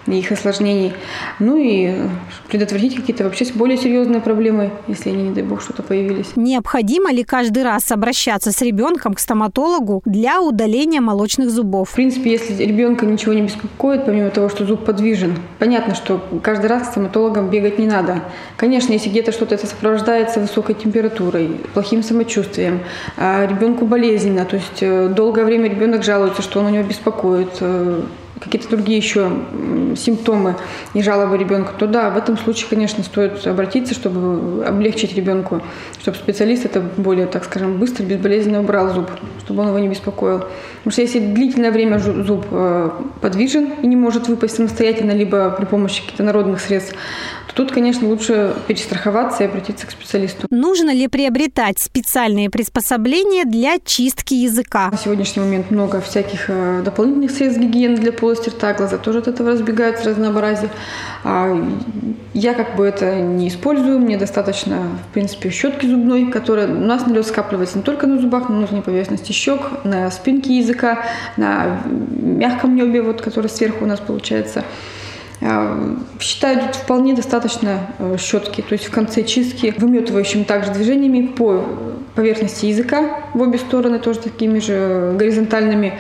и 0.08 0.20
их 0.20 0.32
осложнений. 0.32 0.94
Ну 1.40 1.58
и 1.58 1.94
предотвратить 2.50 2.96
какие-то 2.96 3.24
вообще 3.24 3.46
более 3.54 3.78
серьезные 3.78 4.22
проблемы, 4.22 4.72
если 4.88 5.10
они, 5.10 5.24
не 5.24 5.32
дай 5.32 5.44
бог, 5.44 5.62
что-то 5.62 5.84
появились. 5.84 6.28
Необходимо 6.36 7.12
ли 7.12 7.24
каждый 7.24 7.64
раз 7.64 7.92
обращаться 7.92 8.52
с 8.52 8.62
ребенком 8.62 9.14
к 9.14 9.20
стоматологу 9.20 10.02
для 10.06 10.42
удаления 10.42 11.02
молочных 11.02 11.50
зубов? 11.50 11.90
В 11.90 11.96
принципе, 11.96 12.32
если 12.32 12.54
ребенка 12.64 13.06
ничего 13.06 13.34
не 13.34 13.42
беспокоит, 13.42 14.06
помимо 14.06 14.30
того, 14.30 14.50
что 14.50 14.66
зуб 14.66 14.86
подвижен, 14.86 15.36
понятно, 15.60 15.96
что 15.96 16.22
каждый 16.44 16.68
раз 16.68 16.88
к 16.88 16.92
стоматологам 16.92 17.50
бегать 17.50 17.80
не 17.80 17.88
надо. 17.88 18.24
Конечно, 18.58 18.94
если 18.94 19.10
где-то 19.10 19.32
что-то 19.32 19.56
это 19.56 19.68
сопровождается 19.68 20.40
высокой 20.40 20.76
температурой, 20.76 21.50
плохим 21.74 22.04
самочувствием, 22.04 22.80
а 23.18 23.46
ребенку 23.46 23.86
болезненно, 23.86 24.46
то 24.46 24.56
есть 24.56 24.82
э, 24.82 24.89
долгое 25.10 25.46
время 25.46 25.70
ребенок 25.70 26.04
жалуется, 26.04 26.42
что 26.42 26.60
он 26.60 26.68
у 26.68 26.70
него 26.70 26.84
беспокоит, 26.84 27.58
э, 27.62 28.02
какие-то 28.40 28.70
другие 28.70 28.98
еще 28.98 29.32
симптомы 29.98 30.56
и 30.94 31.02
жалобы 31.02 31.38
ребенка, 31.38 31.74
то 31.78 31.88
да, 31.88 32.10
в 32.10 32.18
этом 32.18 32.38
случае, 32.38 32.68
конечно, 32.70 33.04
стоит 33.04 33.46
обратиться, 33.46 33.94
чтобы 33.94 34.66
облегчить 34.66 35.16
ребенку, 35.16 35.62
чтобы 36.02 36.18
специалист 36.18 36.66
это 36.66 36.82
более, 36.98 37.26
так 37.28 37.44
скажем, 37.44 37.78
быстро, 37.78 38.04
безболезненно 38.04 38.62
убрал 38.62 38.94
зуб, 38.94 39.10
чтобы 39.44 39.62
он 39.62 39.70
его 39.70 39.80
не 39.80 39.88
беспокоил. 39.88 40.40
Потому 40.80 40.92
что 40.92 41.02
если 41.02 41.20
длительное 41.20 41.72
время 41.72 42.00
зуб 42.00 42.46
э, 42.52 42.90
подвижен 43.22 43.74
и 43.82 43.88
не 43.88 43.96
может 43.96 44.28
выпасть 44.28 44.56
самостоятельно, 44.56 45.12
либо 45.12 45.50
при 45.52 45.66
помощи 45.66 46.02
каких-то 46.02 46.24
народных 46.24 46.62
средств, 46.62 46.96
то 47.48 47.56
тут, 47.56 47.72
конечно, 47.72 48.08
лучше 48.08 48.54
перестраховаться 48.68 49.44
и 49.44 49.48
обратиться 49.48 49.88
к 49.88 49.92
специалисту. 49.92 50.48
Нужно 50.52 50.94
ли 50.94 51.08
приобретать 51.08 51.80
специальные 51.80 52.50
приспособления 52.50 53.44
для 53.44 53.78
чистки 53.84 54.36
языка? 54.36 54.90
На 54.92 54.98
сегодняшний 54.98 55.42
момент 55.42 55.72
много 55.72 56.00
всяких 56.00 56.46
э, 56.50 56.82
дополнительных 56.86 57.32
средств 57.32 57.60
гигиены 57.60 57.98
для 57.98 58.12
полости 58.30 58.50
рта, 58.50 58.74
глаза 58.74 58.98
тоже 58.98 59.20
от 59.20 59.28
этого 59.28 59.52
разбегаются, 59.52 60.10
разнообразие. 60.12 60.70
А 61.24 61.60
я 62.36 62.54
как 62.54 62.76
бы 62.76 62.86
это 62.86 63.16
не 63.16 63.48
использую, 63.48 63.98
мне 63.98 64.18
достаточно, 64.18 64.84
в 65.10 65.14
принципе, 65.14 65.50
щетки 65.50 65.88
зубной, 65.88 66.28
которая 66.28 66.68
у 66.68 66.80
нас 66.80 67.08
налет 67.08 67.26
скапливается 67.26 67.80
не 67.80 67.84
только 67.84 68.06
на 68.06 68.20
зубах, 68.20 68.50
но 68.50 68.50
и 68.50 68.52
на 68.52 68.60
внутренней 68.60 68.82
поверхности 68.84 69.32
щек, 69.32 69.84
на 69.84 70.12
спинке 70.12 70.60
языка, 70.60 71.06
на 71.38 71.82
мягком 71.86 72.76
небе, 72.76 73.02
вот, 73.02 73.22
который 73.22 73.48
сверху 73.48 73.86
у 73.86 73.88
нас 73.88 74.00
получается. 74.00 74.64
А, 75.42 75.98
Считаю, 76.20 76.60
тут 76.62 76.76
вполне 76.76 77.16
достаточно 77.16 77.88
э, 77.98 78.16
щетки, 78.20 78.62
то 78.62 78.74
есть 78.74 78.86
в 78.86 78.92
конце 78.92 79.24
чистки, 79.24 79.74
выметывающими 79.76 80.44
также 80.44 80.72
движениями 80.72 81.26
по 81.26 81.66
поверхности 82.14 82.68
языка 82.68 83.22
в 83.34 83.42
обе 83.42 83.58
стороны, 83.58 83.98
тоже 83.98 84.20
такими 84.20 84.60
же 84.60 85.16
горизонтальными. 85.18 85.98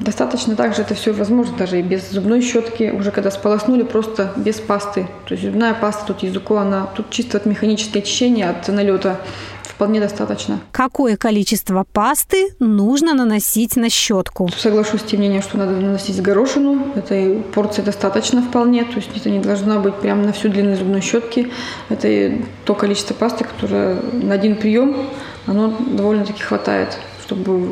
Достаточно 0.00 0.54
также 0.56 0.82
это 0.82 0.94
все 0.94 1.12
возможно 1.12 1.56
даже 1.56 1.78
и 1.78 1.82
без 1.82 2.10
зубной 2.10 2.42
щетки, 2.42 2.92
уже 2.94 3.10
когда 3.10 3.30
сполоснули, 3.30 3.82
просто 3.82 4.32
без 4.36 4.56
пасты. 4.56 5.08
То 5.26 5.34
есть 5.34 5.44
зубная 5.44 5.74
паста 5.74 6.04
тут 6.06 6.22
языку, 6.22 6.56
она 6.56 6.86
тут 6.94 7.10
чисто 7.10 7.38
от 7.38 7.46
механическое 7.46 8.00
очищение, 8.00 8.50
от 8.50 8.68
налета 8.68 9.18
вполне 9.62 10.00
достаточно. 10.00 10.60
Какое 10.72 11.16
количество 11.16 11.84
пасты 11.92 12.48
нужно 12.58 13.14
наносить 13.14 13.76
на 13.76 13.90
щетку? 13.90 14.48
Соглашусь 14.56 15.02
с 15.02 15.04
тем 15.04 15.20
мнением, 15.20 15.42
что 15.42 15.58
надо 15.58 15.72
наносить 15.72 16.20
горошину. 16.22 16.92
Этой 16.94 17.42
порции 17.54 17.82
достаточно 17.82 18.42
вполне. 18.42 18.84
То 18.84 18.96
есть 18.96 19.10
это 19.14 19.30
не 19.30 19.38
должна 19.38 19.78
быть 19.78 19.94
прямо 19.96 20.22
на 20.22 20.32
всю 20.32 20.48
длину 20.48 20.76
зубной 20.76 21.02
щетки. 21.02 21.50
Это 21.90 22.32
то 22.64 22.74
количество 22.74 23.14
пасты, 23.14 23.44
которое 23.44 23.96
на 24.12 24.34
один 24.34 24.56
прием, 24.56 24.96
оно 25.46 25.74
довольно-таки 25.78 26.42
хватает, 26.42 26.98
чтобы 27.24 27.68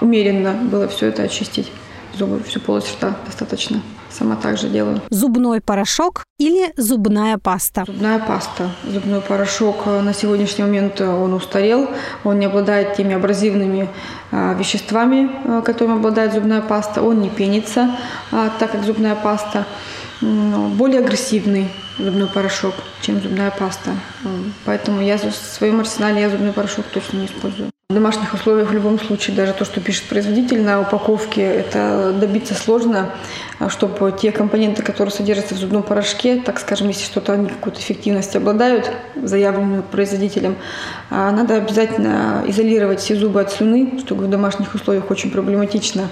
умеренно 0.00 0.52
было 0.52 0.88
все 0.88 1.06
это 1.06 1.22
очистить. 1.22 1.70
Зубы, 2.16 2.42
всю 2.42 2.60
полость 2.60 2.96
рта 2.96 3.16
достаточно. 3.26 3.80
Сама 4.10 4.34
также 4.34 4.68
делаю. 4.68 5.00
Зубной 5.10 5.60
порошок 5.60 6.24
или 6.38 6.72
зубная 6.76 7.38
паста? 7.38 7.84
Зубная 7.86 8.18
паста. 8.18 8.70
Зубной 8.84 9.20
порошок 9.20 9.82
э, 9.86 10.00
на 10.00 10.12
сегодняшний 10.12 10.64
момент 10.64 11.00
э, 11.00 11.08
он 11.08 11.32
устарел, 11.32 11.88
он 12.24 12.40
не 12.40 12.46
обладает 12.46 12.96
теми 12.96 13.14
абразивными 13.14 13.88
э, 14.32 14.54
веществами, 14.58 15.30
э, 15.44 15.62
которыми 15.64 15.98
обладает 15.98 16.32
зубная 16.32 16.60
паста, 16.60 17.02
он 17.02 17.20
не 17.20 17.30
пенится, 17.30 17.96
а, 18.32 18.50
так 18.58 18.72
как 18.72 18.82
зубная 18.82 19.14
паста 19.14 19.64
более 20.20 21.00
агрессивный 21.00 21.68
зубной 22.04 22.28
порошок, 22.28 22.74
чем 23.02 23.20
зубная 23.20 23.50
паста. 23.50 23.90
Поэтому 24.64 25.00
я 25.00 25.18
в 25.18 25.32
своем 25.32 25.80
арсенале 25.80 26.22
я 26.22 26.30
зубной 26.30 26.52
порошок 26.52 26.86
точно 26.92 27.18
не 27.18 27.26
использую. 27.26 27.70
В 27.90 27.92
домашних 27.92 28.34
условиях 28.34 28.70
в 28.70 28.72
любом 28.72 29.00
случае 29.00 29.34
даже 29.34 29.52
то, 29.52 29.64
что 29.64 29.80
пишет 29.80 30.04
производитель 30.04 30.62
на 30.62 30.80
упаковке, 30.80 31.42
это 31.42 32.12
добиться 32.12 32.54
сложно, 32.54 33.10
а, 33.58 33.68
чтобы 33.68 34.12
те 34.12 34.30
компоненты, 34.30 34.84
которые 34.84 35.12
содержатся 35.12 35.56
в 35.56 35.58
зубном 35.58 35.82
порошке, 35.82 36.36
так 36.36 36.60
скажем, 36.60 36.86
если 36.86 37.02
что-то 37.02 37.32
они 37.32 37.48
какую-то 37.48 37.80
эффективность 37.80 38.36
обладают, 38.36 38.92
заявленную 39.20 39.82
производителем, 39.82 40.54
а, 41.10 41.32
надо 41.32 41.56
обязательно 41.56 42.44
изолировать 42.46 43.00
все 43.00 43.16
зубы 43.16 43.40
от 43.40 43.50
слюны, 43.50 43.98
что 43.98 44.14
в 44.14 44.30
домашних 44.30 44.72
условиях 44.72 45.10
очень 45.10 45.32
проблематично, 45.32 46.06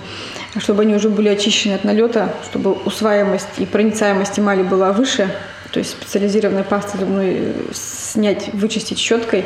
чтобы 0.56 0.82
они 0.82 0.96
уже 0.96 1.10
были 1.10 1.28
очищены 1.28 1.74
от 1.74 1.84
налета, 1.84 2.34
чтобы 2.50 2.72
усваиваемость 2.72 3.46
и 3.58 3.66
проницаемость 3.66 4.36
эмали 4.40 4.64
была 4.64 4.90
выше, 4.90 5.30
то 5.78 5.80
есть 5.80 5.92
специализированной 5.92 6.64
пастой 6.64 6.98
зубной 6.98 7.54
снять, 7.72 8.52
вычистить 8.52 8.98
щеткой, 8.98 9.44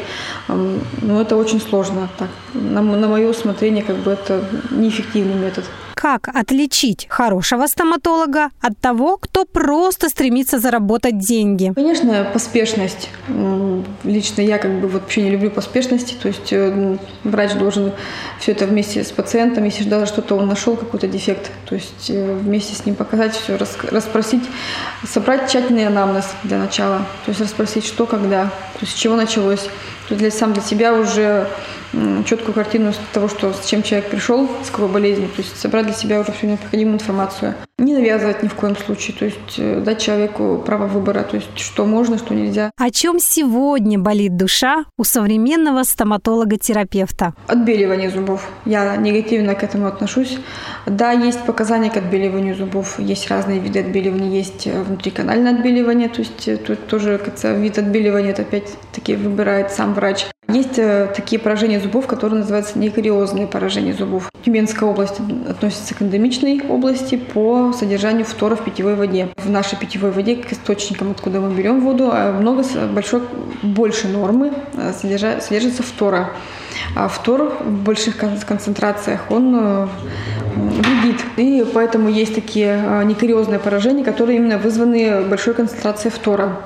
эм, 0.49 0.81
ну, 1.03 1.21
это 1.21 1.37
очень 1.37 1.61
сложно. 1.61 2.09
Так, 2.17 2.31
на, 2.55 2.81
на 2.81 3.07
мое 3.07 3.29
усмотрение, 3.29 3.85
как 3.85 3.97
бы 3.97 4.13
это 4.13 4.43
неэффективный 4.71 5.35
метод. 5.35 5.67
Как 5.95 6.29
отличить 6.29 7.07
хорошего 7.09 7.67
стоматолога 7.67 8.51
от 8.61 8.79
того, 8.79 9.17
кто 9.17 9.45
просто 9.45 10.09
стремится 10.09 10.59
заработать 10.59 11.19
деньги? 11.19 11.73
Конечно, 11.75 12.27
поспешность. 12.33 13.09
Лично 14.05 14.43
я 14.43 14.59
как 14.59 14.81
бы 14.81 14.89
вообще 14.89 15.23
не 15.23 15.31
люблю 15.31 15.51
поспешности. 15.51 16.15
То 16.21 16.29
есть 16.29 16.53
э, 16.53 16.97
врач 17.25 17.55
должен 17.55 17.93
все 18.39 18.53
это 18.53 18.67
вместе 18.67 19.05
с 19.05 19.11
пациентом, 19.11 19.65
если 19.65 19.85
даже 19.85 20.07
что-то 20.07 20.37
он 20.37 20.47
нашел, 20.47 20.77
какой-то 20.77 21.07
дефект, 21.07 21.51
то 21.67 21.75
есть 21.75 22.11
э, 22.11 22.35
вместе 22.35 22.75
с 22.75 22.85
ним 22.85 22.95
показать 22.95 23.35
все, 23.35 23.57
расспросить, 23.57 24.43
собрать 25.07 25.51
тщательный 25.51 25.87
анамнез 25.87 26.27
для 26.43 26.59
начала, 26.59 26.99
то 27.25 27.31
есть 27.31 27.41
расспросить, 27.41 27.85
что, 27.85 28.07
когда, 28.07 28.45
то 28.45 28.79
есть 28.81 28.93
с 28.93 28.97
чего 28.97 29.17
началось. 29.17 29.69
То 30.13 30.19
для, 30.19 30.31
сам 30.31 30.53
для 30.53 30.63
себя 30.63 30.93
уже 30.93 31.49
четкую 32.27 32.53
картину 32.53 32.93
того, 33.15 33.29
что 33.29 33.55
с 33.55 33.65
чем 33.65 33.83
человек 33.83 34.11
пришел, 34.11 34.47
с 34.63 34.69
какой 34.69 34.89
болезнью, 34.89 35.31
то 35.31 35.41
есть 35.41 35.59
собрать 35.59 35.87
для 35.87 35.95
себя 35.95 36.21
уже 36.21 36.33
всю 36.33 36.49
необходимую 36.49 36.97
информацию. 36.97 37.55
Не 37.79 37.95
навязывать 37.95 38.43
ни 38.43 38.49
в 38.49 38.55
коем 38.55 38.77
случае, 38.77 39.17
то 39.19 39.25
есть 39.25 39.59
э, 39.59 39.81
дать 39.81 40.01
человеку 40.01 40.63
право 40.65 40.87
выбора, 40.87 41.23
то 41.23 41.37
есть 41.37 41.59
что 41.59 41.85
можно, 41.85 42.19
что 42.19 42.35
нельзя. 42.35 42.71
О 42.79 42.91
чем 42.91 43.19
сегодня 43.19 43.99
болит 43.99 44.37
душа 44.37 44.85
у 44.99 45.05
современного 45.05 45.83
стоматолога-терапевта? 45.83 47.35
Отбеливание 47.49 48.11
зубов. 48.11 48.47
Я 48.67 48.95
негативно 48.97 49.55
к 49.55 49.65
этому 49.65 49.87
отношусь. 49.87 50.39
Да, 50.87 51.13
есть 51.13 51.41
показания 51.45 51.91
к 51.91 51.97
отбеливанию 51.97 52.55
зубов. 52.55 52.99
Есть 52.99 53.29
разные 53.29 53.59
виды 53.59 53.81
отбеливания. 53.81 54.31
Есть 54.31 54.67
э, 54.67 54.83
внутриканальное 54.83 55.55
отбеливание, 55.55 56.09
то 56.09 56.21
есть 56.21 56.47
э, 56.47 56.59
тут 56.59 56.87
тоже 56.87 57.21
вид 57.43 57.79
отбеливания 57.79 58.31
это 58.31 58.43
опять-таки 58.43 59.17
выбирает 59.17 59.73
сам 59.73 59.95
врач. 59.95 60.27
Есть 60.53 60.79
э, 60.79 61.11
такие 61.17 61.41
поражения 61.41 61.81
зубов, 61.81 62.07
которые 62.07 62.41
называются 62.41 62.79
некариозные 62.79 63.47
поражения 63.47 63.95
зубов. 63.95 64.31
Тюменская 64.45 64.89
область 64.89 65.19
относится 65.49 65.95
к 65.95 66.03
эндемичной 66.03 66.61
области 66.69 67.17
по 67.17 67.73
содержанию 67.73 68.27
фтора 68.27 68.57
в 68.57 68.63
питьевой 68.63 68.95
воде. 68.95 69.29
В 69.37 69.49
нашей 69.49 69.79
питьевой 69.79 70.11
воде, 70.11 70.37
к 70.37 70.53
источникам, 70.53 71.13
откуда 71.13 71.41
мы 71.41 71.55
берем 71.55 71.81
воду, 71.81 72.11
э, 72.13 72.33
много, 72.33 72.65
большой, 72.93 73.23
больше 73.63 74.09
нормы 74.09 74.53
э, 74.75 74.93
содержа- 74.93 75.41
содержится 75.41 75.83
фтора. 75.83 76.31
Фтор 76.95 77.53
в 77.65 77.83
больших 77.85 78.19
кон- 78.19 78.39
концентрациях, 78.47 79.21
он 79.31 79.55
э, 79.57 79.87
вредит. 80.57 81.21
И 81.37 81.65
поэтому 81.73 82.09
есть 82.09 82.35
такие 82.35 82.79
э, 82.85 83.05
некариозные 83.05 83.59
поражения, 83.59 84.05
которые 84.05 84.39
именно 84.39 84.59
вызваны 84.59 85.23
большой 85.23 85.55
концентрацией 85.55 86.13
фтора. 86.13 86.59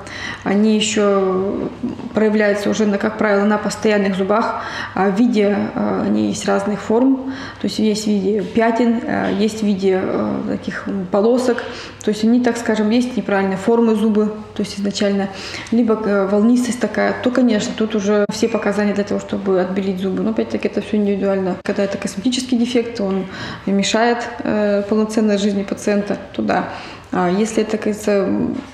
Они 0.43 0.75
еще 0.75 1.69
проявляются 2.13 2.69
уже, 2.69 2.85
как 2.97 3.17
правило, 3.17 3.45
на 3.45 3.57
постоянных 3.57 4.15
зубах. 4.15 4.61
А 4.95 5.09
в 5.09 5.17
виде, 5.17 5.57
э, 5.73 6.03
они 6.05 6.27
есть 6.27 6.45
разных 6.45 6.81
форм, 6.81 7.33
то 7.61 7.67
есть 7.67 7.79
есть 7.79 8.03
в 8.05 8.07
виде 8.07 8.41
пятен, 8.41 9.01
есть 9.37 9.61
в 9.61 9.65
виде 9.65 10.01
таких 10.49 10.85
полосок. 11.11 11.63
То 12.03 12.11
есть 12.11 12.23
они, 12.23 12.39
так 12.39 12.55
скажем, 12.55 12.89
есть 12.89 13.17
неправильной 13.17 13.57
формы 13.57 13.95
зубы, 13.95 14.31
то 14.55 14.63
есть 14.63 14.79
изначально, 14.79 15.27
либо 15.71 15.93
волнистость 16.31 16.79
такая, 16.79 17.13
то, 17.21 17.31
конечно, 17.31 17.73
тут 17.75 17.95
уже 17.95 18.25
все 18.31 18.47
показания 18.47 18.93
для 18.93 19.03
того, 19.03 19.19
чтобы 19.19 19.59
отбелить 19.59 19.99
зубы. 19.99 20.06
Но 20.09 20.31
опять-таки 20.31 20.67
это 20.67 20.81
все 20.81 20.97
индивидуально. 20.97 21.57
Когда 21.63 21.83
это 21.83 21.97
косметический 21.97 22.57
дефект, 22.57 22.99
он 23.01 23.25
мешает 23.65 24.19
э, 24.43 24.83
полноценной 24.89 25.37
жизни 25.37 25.63
пациента, 25.63 26.17
то 26.33 26.41
да. 26.41 26.69
А 27.11 27.29
если 27.29 27.63
это, 27.63 27.77
кажется, 27.77 28.27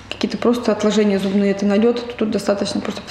какие-то 0.10 0.38
просто 0.38 0.72
отложения 0.72 1.20
зубные, 1.20 1.52
это 1.52 1.66
налет, 1.66 1.98
то 2.06 2.14
тут 2.18 2.32
достаточно 2.32 2.82
просто 2.82 3.02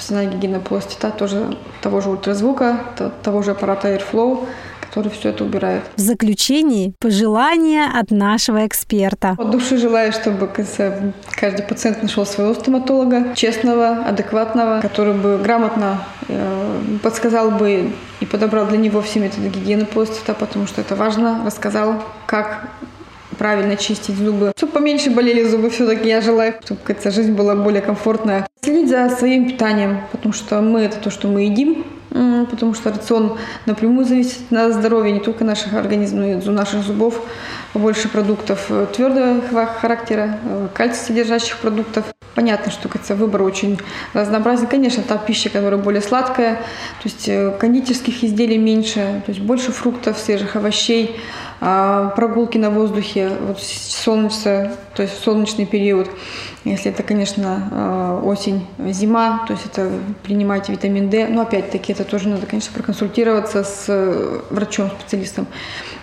полости 0.59 0.95
рта, 0.95 1.11
тоже 1.11 1.57
того 1.81 2.01
же 2.01 2.09
ультразвука, 2.09 2.79
то- 2.97 3.11
того 3.23 3.41
же 3.41 3.51
аппарата 3.51 3.87
Airflow, 3.87 4.45
который 4.93 5.11
все 5.11 5.29
это 5.29 5.43
убирает. 5.43 5.81
В 5.95 5.99
заключении 5.99 6.93
пожелания 6.99 7.87
от 7.91 8.11
нашего 8.11 8.67
эксперта. 8.67 9.35
От 9.39 9.49
души 9.49 9.77
желаю, 9.77 10.11
чтобы 10.11 10.47
каждый 11.31 11.63
пациент 11.63 12.03
нашел 12.03 12.27
своего 12.27 12.53
стоматолога, 12.53 13.33
честного, 13.35 14.05
адекватного, 14.05 14.81
который 14.81 15.15
бы 15.15 15.39
грамотно 15.39 16.03
э, 16.27 16.81
подсказал 17.01 17.49
бы 17.49 17.91
и 18.19 18.25
подобрал 18.25 18.67
для 18.67 18.77
него 18.77 19.01
все 19.01 19.19
методы 19.19 19.49
гигиены 19.49 19.85
полости 19.85 20.19
рта, 20.21 20.35
потому 20.35 20.67
что 20.67 20.81
это 20.81 20.95
важно, 20.95 21.41
рассказал, 21.43 22.03
как 22.27 22.67
правильно 23.39 23.75
чистить 23.75 24.15
зубы. 24.15 24.51
Чтобы 24.55 24.73
поменьше 24.73 25.09
болели 25.09 25.43
зубы, 25.43 25.71
все-таки 25.71 26.07
я 26.07 26.21
желаю, 26.21 26.53
чтобы 26.63 26.81
кажется, 26.83 27.09
жизнь 27.09 27.33
была 27.33 27.55
более 27.55 27.81
комфортная. 27.81 28.47
Следить 28.61 28.89
за 28.89 29.09
своим 29.09 29.47
питанием, 29.47 30.01
потому 30.11 30.33
что 30.33 30.61
мы 30.61 30.81
это 30.81 30.97
то, 30.99 31.09
что 31.09 31.27
мы 31.27 31.45
едим, 31.45 31.83
потому 32.13 32.73
что 32.73 32.91
рацион 32.91 33.37
напрямую 33.65 34.05
зависит 34.05 34.51
от 34.51 34.73
здоровья 34.73 35.11
не 35.11 35.19
только 35.19 35.43
наших 35.43 35.73
организмов, 35.73 36.25
но 36.45 36.51
и 36.51 36.55
наших 36.55 36.83
зубов. 36.83 37.21
Побольше 37.73 38.07
продуктов 38.07 38.67
э, 38.69 38.85
твердого 38.93 39.65
характера, 39.65 40.37
э, 40.43 40.67
кальций 40.75 41.07
содержащих 41.07 41.57
продуктов. 41.57 42.05
Понятно, 42.35 42.71
что 42.71 42.87
кажется, 42.87 43.15
выбор 43.15 43.41
очень 43.41 43.79
разнообразен. 44.13 44.67
Конечно, 44.67 45.01
та 45.01 45.17
пища, 45.17 45.49
которая 45.49 45.79
более 45.79 46.01
сладкая, 46.01 46.55
то 46.55 47.05
есть 47.05 47.27
э, 47.27 47.51
кондитерских 47.59 48.23
изделий 48.23 48.59
меньше, 48.59 49.23
то 49.25 49.31
есть 49.31 49.39
больше 49.39 49.71
фруктов, 49.71 50.19
свежих 50.19 50.55
овощей, 50.55 51.15
а, 51.65 52.09
прогулки 52.09 52.57
на 52.57 52.69
воздухе, 52.69 53.29
вот 53.39 53.57
солнце, 53.61 54.75
то 54.95 55.01
есть 55.01 55.17
солнечный 55.23 55.65
период. 55.65 56.09
Если 56.65 56.91
это, 56.91 57.03
конечно, 57.03 57.69
а, 57.71 58.21
осень, 58.21 58.67
зима, 58.89 59.45
то 59.47 59.53
есть 59.53 59.67
это 59.67 59.89
принимать 60.23 60.67
витамин 60.67 61.09
D. 61.09 61.29
Но 61.29 61.43
опять-таки 61.43 61.93
это 61.93 62.03
тоже 62.03 62.27
надо, 62.27 62.47
конечно, 62.47 62.73
проконсультироваться 62.73 63.63
с 63.63 63.85
э, 63.87 64.41
врачом, 64.49 64.91
специалистом. 64.99 65.47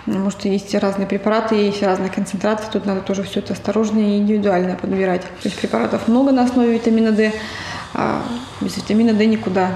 Может, 0.07 0.45
есть 0.45 0.73
разные 0.73 1.05
препараты, 1.05 1.53
есть 1.53 1.83
разные 1.83 2.09
концентраты. 2.09 2.63
Тут 2.73 2.87
надо 2.87 3.01
тоже 3.01 3.21
все 3.21 3.39
это 3.39 3.53
осторожно 3.53 3.99
и 3.99 4.17
индивидуально 4.17 4.75
подбирать. 4.75 5.21
То 5.21 5.47
есть 5.47 5.59
препаратов 5.59 6.07
много 6.07 6.31
на 6.31 6.41
основе 6.41 6.73
витамина 6.73 7.11
D, 7.11 7.31
а 7.93 8.23
без 8.61 8.77
витамина 8.77 9.13
D 9.13 9.27
никуда. 9.27 9.69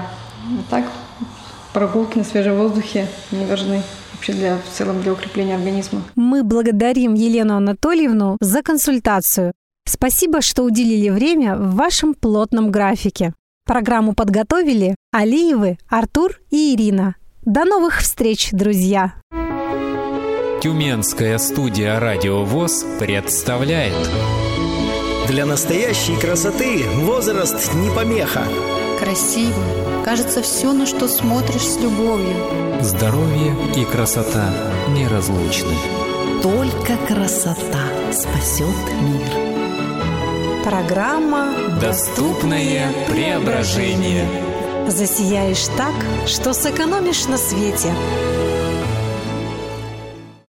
Вот 0.50 0.66
так 0.66 0.84
прогулки 1.72 2.18
на 2.18 2.24
свежем 2.24 2.56
воздухе 2.56 3.06
не 3.30 3.46
важны 3.46 3.84
вообще 4.16 4.32
для, 4.32 4.56
в 4.58 4.68
целом 4.76 5.02
для 5.02 5.12
укрепления 5.12 5.54
организма. 5.54 6.02
Мы 6.16 6.42
благодарим 6.42 7.14
Елену 7.14 7.56
Анатольевну 7.56 8.36
за 8.40 8.62
консультацию. 8.62 9.52
Спасибо, 9.86 10.40
что 10.40 10.64
уделили 10.64 11.10
время 11.10 11.56
в 11.56 11.76
вашем 11.76 12.14
плотном 12.14 12.70
графике. 12.70 13.34
Программу 13.64 14.14
подготовили 14.14 14.96
Алиевы, 15.12 15.78
Артур 15.88 16.38
и 16.50 16.74
Ирина. 16.74 17.16
До 17.42 17.64
новых 17.64 18.00
встреч, 18.00 18.50
друзья! 18.52 19.14
Тюменская 20.62 21.38
студия 21.38 22.00
«Радио 22.00 22.44
ВОЗ» 22.44 22.84
представляет 22.98 23.94
Для 25.28 25.46
настоящей 25.46 26.18
красоты 26.18 26.82
возраст 27.04 27.74
не 27.74 27.90
помеха. 27.90 28.42
Красиво. 29.06 29.62
Кажется, 30.04 30.42
все, 30.42 30.72
на 30.72 30.84
что 30.84 31.06
смотришь 31.06 31.62
с 31.62 31.76
любовью. 31.78 32.82
«Здоровье 32.82 33.54
и 33.76 33.84
красота 33.84 34.52
неразлучны». 34.88 35.76
Только 36.42 36.96
красота 37.06 37.84
спасет 38.12 38.66
мир. 39.02 40.64
Программа 40.64 41.54
Доступное 41.80 42.92
преображение. 43.08 44.28
«Засияешь 44.88 45.68
так, 45.76 45.94
что 46.26 46.52
сэкономишь 46.52 47.26
на 47.26 47.38
свете». 47.38 47.92